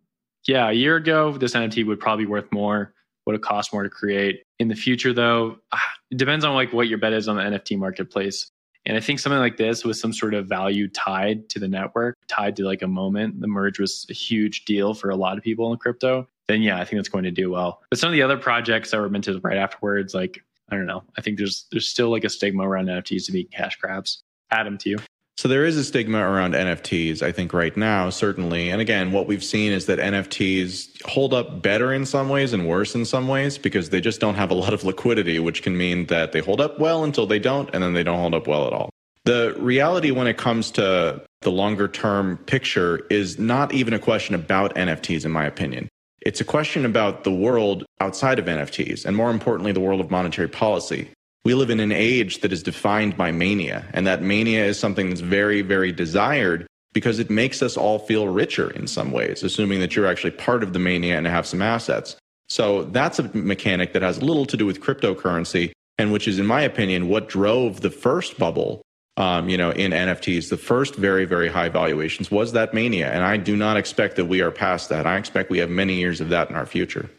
yeah, 0.47 0.69
a 0.69 0.73
year 0.73 0.95
ago, 0.95 1.38
this 1.38 1.53
NFT 1.53 1.85
would 1.85 1.99
probably 1.99 2.25
be 2.25 2.31
worth 2.31 2.51
more, 2.51 2.93
would 3.25 3.35
it 3.35 3.41
cost 3.41 3.73
more 3.73 3.83
to 3.83 3.89
create. 3.89 4.43
In 4.59 4.67
the 4.67 4.75
future, 4.75 5.13
though, 5.13 5.57
ah, 5.71 5.91
it 6.11 6.17
depends 6.17 6.45
on 6.45 6.53
like 6.55 6.73
what 6.73 6.88
your 6.88 6.97
bet 6.97 7.13
is 7.13 7.27
on 7.27 7.38
the 7.38 7.43
NFT 7.43 7.77
marketplace. 7.77 8.49
And 8.85 8.95
I 8.95 8.99
think 8.99 9.19
something 9.19 9.39
like 9.39 9.57
this 9.57 9.83
with 9.83 9.97
some 9.97 10.13
sort 10.13 10.35
of 10.35 10.47
value 10.47 10.88
tied 10.88 11.49
to 11.49 11.59
the 11.59 11.67
network, 11.67 12.15
tied 12.27 12.55
to 12.57 12.65
like 12.65 12.83
a 12.83 12.88
moment, 12.88 13.41
the 13.41 13.47
merge 13.47 13.79
was 13.79 14.05
a 14.09 14.13
huge 14.13 14.65
deal 14.65 14.93
for 14.93 15.09
a 15.09 15.15
lot 15.15 15.38
of 15.38 15.43
people 15.43 15.71
in 15.73 15.79
crypto. 15.79 16.27
Then 16.47 16.61
yeah, 16.61 16.79
I 16.79 16.85
think 16.85 16.99
that's 16.99 17.09
going 17.09 17.23
to 17.23 17.31
do 17.31 17.49
well. 17.49 17.81
But 17.89 17.97
some 17.97 18.09
of 18.09 18.13
the 18.13 18.21
other 18.21 18.38
projects 18.38 18.91
that 18.91 18.99
were 19.01 19.09
minted 19.09 19.43
right 19.43 19.57
afterwards, 19.57 20.13
like 20.13 20.43
I 20.69 20.75
don't 20.75 20.85
know, 20.85 21.03
I 21.17 21.21
think 21.21 21.38
there's 21.38 21.65
there's 21.71 21.88
still 21.88 22.09
like 22.09 22.23
a 22.23 22.29
stigma 22.29 22.67
around 22.67 22.85
NFTs 22.85 23.25
to 23.25 23.31
be 23.31 23.45
cash 23.45 23.75
grabs. 23.77 24.21
Adam, 24.51 24.77
to 24.77 24.89
you. 24.89 24.97
So 25.37 25.49
there 25.49 25.65
is 25.65 25.75
a 25.75 25.83
stigma 25.83 26.19
around 26.19 26.53
NFTs, 26.53 27.21
I 27.21 27.33
think, 27.33 27.51
right 27.51 27.75
now, 27.75 28.09
certainly. 28.09 28.69
And 28.69 28.79
again, 28.79 29.11
what 29.11 29.27
we've 29.27 29.43
seen 29.43 29.73
is 29.73 29.85
that 29.87 29.99
NFTs 29.99 31.03
hold 31.03 31.33
up 31.33 31.61
better 31.61 31.91
in 31.91 32.05
some 32.05 32.29
ways 32.29 32.53
and 32.53 32.65
worse 32.65 32.95
in 32.95 33.03
some 33.03 33.27
ways 33.27 33.57
because 33.57 33.89
they 33.89 33.99
just 33.99 34.21
don't 34.21 34.35
have 34.35 34.49
a 34.49 34.53
lot 34.53 34.73
of 34.73 34.85
liquidity, 34.85 35.37
which 35.39 35.61
can 35.61 35.77
mean 35.77 36.05
that 36.05 36.31
they 36.31 36.39
hold 36.39 36.61
up 36.61 36.79
well 36.79 37.03
until 37.03 37.27
they 37.27 37.37
don't, 37.37 37.69
and 37.73 37.83
then 37.83 37.93
they 37.93 38.03
don't 38.03 38.17
hold 38.17 38.33
up 38.33 38.47
well 38.47 38.65
at 38.65 38.71
all. 38.71 38.89
The 39.25 39.53
reality 39.59 40.11
when 40.11 40.27
it 40.27 40.37
comes 40.37 40.71
to 40.71 41.21
the 41.41 41.51
longer 41.51 41.89
term 41.89 42.37
picture 42.45 43.05
is 43.09 43.37
not 43.37 43.73
even 43.73 43.93
a 43.93 43.99
question 43.99 44.35
about 44.35 44.73
NFTs, 44.75 45.25
in 45.25 45.31
my 45.31 45.45
opinion. 45.45 45.89
It's 46.21 46.39
a 46.39 46.45
question 46.45 46.85
about 46.85 47.25
the 47.25 47.31
world 47.31 47.85
outside 47.99 48.39
of 48.39 48.45
NFTs, 48.45 49.05
and 49.05 49.17
more 49.17 49.31
importantly, 49.31 49.73
the 49.73 49.81
world 49.81 49.99
of 49.99 50.09
monetary 50.09 50.47
policy 50.47 51.09
we 51.45 51.53
live 51.53 51.69
in 51.69 51.79
an 51.79 51.91
age 51.91 52.41
that 52.41 52.51
is 52.51 52.63
defined 52.63 53.15
by 53.15 53.31
mania, 53.31 53.86
and 53.93 54.05
that 54.08 54.21
mania 54.21 54.65
is 54.65 54.79
something 54.79 55.10
that's 55.10 55.21
very, 55.21 55.62
very 55.62 55.91
desired 55.91 56.67
because 56.91 57.19
it 57.19 57.29
makes 57.29 57.62
us 57.62 57.77
all 57.77 57.99
feel 57.99 58.27
richer 58.27 58.71
in 58.71 58.88
some 58.88 59.12
ways, 59.12 59.43
assuming 59.43 59.79
that 59.79 59.95
you're 59.95 60.08
actually 60.08 60.31
part 60.31 60.63
of 60.63 60.73
the 60.73 60.79
mania 60.79 61.15
and 61.17 61.27
have 61.27 61.45
some 61.45 61.62
assets. 61.62 62.15
So 62.49 62.86
that's 62.86 63.19
a 63.19 63.23
mechanic 63.38 63.93
that 63.93 64.01
has 64.01 64.23
little 64.23 64.45
to 64.47 64.58
do 64.58 64.65
with 64.65 64.81
cryptocurrency, 64.81 65.71
and 65.99 66.12
which 66.12 66.27
is, 66.27 66.39
in 66.39 66.47
my 66.47 66.62
opinion, 66.62 67.10
what 67.10 67.29
drove 67.29 67.81
the 67.81 67.91
first 67.91 68.39
bubble. 68.39 68.81
Um, 69.17 69.47
you 69.47 69.58
know, 69.58 69.71
in 69.71 69.91
NFTs, 69.91 70.49
the 70.49 70.58
first 70.58 70.95
very, 70.95 71.23
very 71.23 71.47
high 71.47 71.69
valuations 71.69 72.29
was 72.29 72.51
that 72.51 72.73
mania, 72.73 73.13
and 73.13 73.23
I 73.23 73.38
do 73.38 73.55
not 73.55 73.77
expect 73.77 74.17
that 74.17 74.25
we 74.25 74.41
are 74.41 74.51
past 74.51 74.89
that. 74.89 75.05
I 75.05 75.17
expect 75.17 75.49
we 75.49 75.60
have 75.60 75.69
many 75.69 75.95
years 75.95 76.19
of 76.19 76.29
that 76.29 76.49
in 76.49 76.55
our 76.58 76.65
future. 76.65 77.10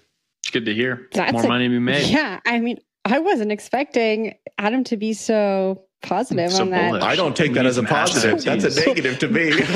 It's 0.42 0.50
good 0.50 0.66
to 0.66 0.74
hear. 0.74 1.08
That's 1.12 1.32
More 1.32 1.44
a, 1.44 1.48
money 1.48 1.64
to 1.64 1.70
be 1.70 1.78
made. 1.78 2.06
Yeah, 2.08 2.40
I 2.44 2.60
mean, 2.60 2.78
I 3.06 3.20
wasn't 3.20 3.52
expecting 3.52 4.34
Adam 4.58 4.82
to 4.84 4.96
be 4.96 5.12
so 5.12 5.84
positive 6.02 6.52
so 6.52 6.62
on 6.62 6.70
that. 6.70 6.90
Bullish. 6.90 7.04
I 7.04 7.14
don't 7.14 7.36
take 7.36 7.54
that 7.54 7.64
as 7.64 7.78
a 7.78 7.84
positive. 7.84 8.42
That's 8.42 8.76
a 8.76 8.86
negative 8.86 9.18
to 9.20 9.28
me. 9.28 9.50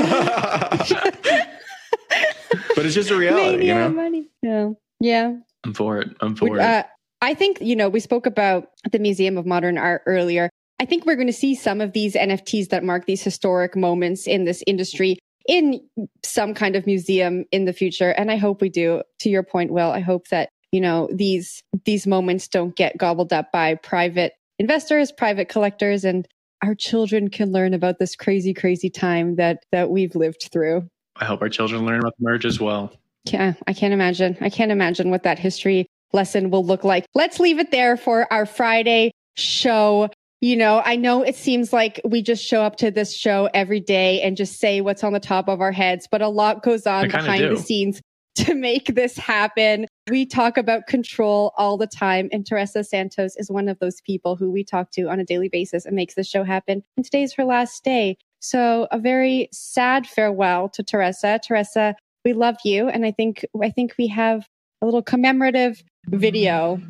but 2.74 2.86
it's 2.86 2.94
just 2.94 3.10
a 3.10 3.16
reality, 3.16 3.58
Mania, 3.58 3.66
you 3.66 3.74
know. 3.74 3.88
Money. 3.90 4.28
Yeah, 4.42 4.70
yeah. 4.98 5.36
I'm 5.64 5.74
for 5.74 5.98
it. 5.98 6.08
I'm 6.20 6.34
for 6.34 6.56
it. 6.56 6.60
Uh, 6.60 6.82
I 7.20 7.34
think 7.34 7.58
you 7.60 7.76
know 7.76 7.88
we 7.88 8.00
spoke 8.00 8.26
about 8.26 8.70
the 8.90 8.98
Museum 8.98 9.38
of 9.38 9.46
Modern 9.46 9.78
Art 9.78 10.02
earlier. 10.06 10.50
I 10.80 10.84
think 10.84 11.06
we're 11.06 11.16
going 11.16 11.26
to 11.28 11.32
see 11.32 11.54
some 11.54 11.80
of 11.80 11.92
these 11.92 12.14
NFTs 12.14 12.70
that 12.70 12.82
mark 12.82 13.06
these 13.06 13.22
historic 13.22 13.76
moments 13.76 14.26
in 14.26 14.44
this 14.44 14.64
industry 14.66 15.18
in 15.46 15.80
some 16.24 16.54
kind 16.54 16.74
of 16.74 16.86
museum 16.86 17.44
in 17.52 17.64
the 17.64 17.72
future, 17.72 18.10
and 18.10 18.30
I 18.30 18.36
hope 18.36 18.60
we 18.60 18.70
do. 18.70 19.02
To 19.20 19.30
your 19.30 19.44
point, 19.44 19.70
Will, 19.70 19.90
I 19.90 20.00
hope 20.00 20.28
that 20.28 20.48
you 20.72 20.80
know 20.80 21.08
these 21.12 21.62
these 21.84 22.06
moments 22.06 22.48
don't 22.48 22.76
get 22.76 22.96
gobbled 22.96 23.32
up 23.32 23.50
by 23.52 23.74
private 23.74 24.34
investors 24.58 25.12
private 25.12 25.48
collectors 25.48 26.04
and 26.04 26.26
our 26.62 26.74
children 26.74 27.28
can 27.28 27.52
learn 27.52 27.74
about 27.74 27.98
this 27.98 28.14
crazy 28.14 28.54
crazy 28.54 28.90
time 28.90 29.36
that 29.36 29.64
that 29.72 29.90
we've 29.90 30.14
lived 30.14 30.48
through. 30.52 30.86
I 31.16 31.24
hope 31.24 31.42
our 31.42 31.48
children 31.48 31.86
learn 31.86 32.00
about 32.00 32.14
the 32.18 32.24
merge 32.24 32.44
as 32.44 32.60
well. 32.60 32.92
Yeah 33.24 33.54
i 33.66 33.72
can't 33.72 33.92
imagine. 33.92 34.36
I 34.40 34.50
can't 34.50 34.72
imagine 34.72 35.10
what 35.10 35.24
that 35.24 35.38
history 35.38 35.86
lesson 36.12 36.50
will 36.50 36.64
look 36.64 36.84
like. 36.84 37.06
Let's 37.14 37.40
leave 37.40 37.58
it 37.58 37.70
there 37.70 37.96
for 37.96 38.30
our 38.32 38.46
friday 38.46 39.12
show. 39.36 40.08
You 40.42 40.56
know, 40.56 40.80
I 40.82 40.96
know 40.96 41.22
it 41.22 41.36
seems 41.36 41.70
like 41.70 42.00
we 42.02 42.22
just 42.22 42.42
show 42.42 42.62
up 42.62 42.76
to 42.76 42.90
this 42.90 43.14
show 43.14 43.50
every 43.52 43.80
day 43.80 44.22
and 44.22 44.38
just 44.38 44.58
say 44.58 44.80
what's 44.80 45.04
on 45.04 45.12
the 45.12 45.20
top 45.20 45.48
of 45.48 45.60
our 45.60 45.72
heads, 45.72 46.08
but 46.10 46.22
a 46.22 46.28
lot 46.28 46.62
goes 46.62 46.86
on 46.86 47.08
behind 47.08 47.42
do. 47.42 47.56
the 47.56 47.62
scenes 47.62 48.00
to 48.46 48.54
make 48.54 48.94
this 48.94 49.16
happen. 49.16 49.86
We 50.10 50.24
talk 50.24 50.56
about 50.56 50.86
control 50.86 51.52
all 51.56 51.76
the 51.76 51.86
time. 51.86 52.28
And 52.32 52.46
Teresa 52.46 52.82
Santos 52.82 53.36
is 53.36 53.50
one 53.50 53.68
of 53.68 53.78
those 53.80 54.00
people 54.00 54.36
who 54.36 54.50
we 54.50 54.64
talk 54.64 54.90
to 54.92 55.08
on 55.08 55.20
a 55.20 55.24
daily 55.24 55.48
basis 55.48 55.84
and 55.84 55.94
makes 55.94 56.14
this 56.14 56.28
show 56.28 56.42
happen. 56.42 56.82
And 56.96 57.04
today's 57.04 57.34
her 57.34 57.44
last 57.44 57.84
day. 57.84 58.16
So 58.40 58.88
a 58.90 58.98
very 58.98 59.48
sad 59.52 60.06
farewell 60.06 60.68
to 60.70 60.82
Teresa. 60.82 61.38
Teresa, 61.46 61.94
we 62.24 62.32
love 62.32 62.56
you. 62.64 62.88
And 62.88 63.04
I 63.04 63.10
think, 63.10 63.44
I 63.62 63.70
think 63.70 63.94
we 63.98 64.06
have 64.08 64.46
a 64.80 64.86
little 64.86 65.02
commemorative 65.02 65.82
video. 66.08 66.80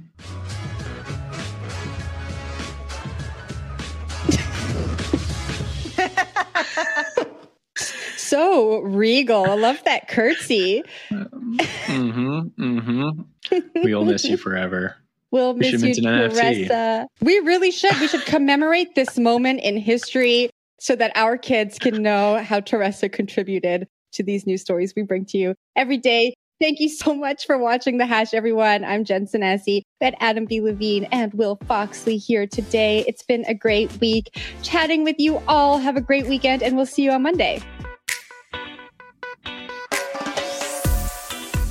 So 8.31 8.79
regal. 8.79 9.45
I 9.51 9.55
love 9.55 9.83
that 9.85 10.09
curtsy. 10.09 10.83
mm-hmm, 11.11 12.41
mm-hmm. 12.59 13.61
We'll 13.83 14.05
miss 14.05 14.25
you 14.25 14.37
forever. 14.37 14.97
We'll 15.33 15.55
we 15.55 15.71
miss 15.71 15.81
you, 15.81 15.95
Teresa. 15.95 17.07
We 17.21 17.39
really 17.39 17.71
should. 17.71 17.97
We 18.01 18.09
should 18.09 18.25
commemorate 18.25 18.97
this 18.97 19.17
moment 19.17 19.61
in 19.61 19.77
history 19.77 20.51
so 20.81 20.97
that 20.97 21.13
our 21.15 21.39
kids 21.39 21.79
can 21.79 22.03
know 22.03 22.39
how 22.39 22.59
Teresa 22.59 23.09
contributed 23.09 23.87
to 24.15 24.25
these 24.25 24.45
news 24.45 24.63
stories 24.63 24.93
we 24.97 25.03
bring 25.03 25.25
to 25.27 25.39
you 25.39 25.55
every 25.77 25.99
day. 25.99 26.35
Thank 26.61 26.81
you 26.81 26.89
so 26.89 27.15
much 27.15 27.47
for 27.47 27.59
watching 27.59 27.99
The 27.99 28.07
Hash, 28.07 28.35
everyone. 28.35 28.85
I'm 28.85 29.05
Jen 29.05 29.27
Sanasie, 29.27 29.83
at 30.01 30.17
Adam 30.19 30.47
B. 30.47 30.61
Levine 30.61 31.05
and 31.13 31.33
Will 31.35 31.61
Foxley 31.69 32.17
here 32.17 32.49
today. 32.49 33.05
It's 33.07 33.23
been 33.23 33.45
a 33.47 33.55
great 33.55 34.01
week 34.01 34.37
chatting 34.65 35.05
with 35.05 35.17
you 35.21 35.41
all. 35.47 35.79
Have 35.79 35.97
a 35.97 36.01
great 36.01 36.27
weekend, 36.27 36.65
and 36.65 36.77
we'll 36.77 36.87
see 36.87 37.05
you 37.05 37.13
on 37.13 37.23
Monday. 37.23 37.63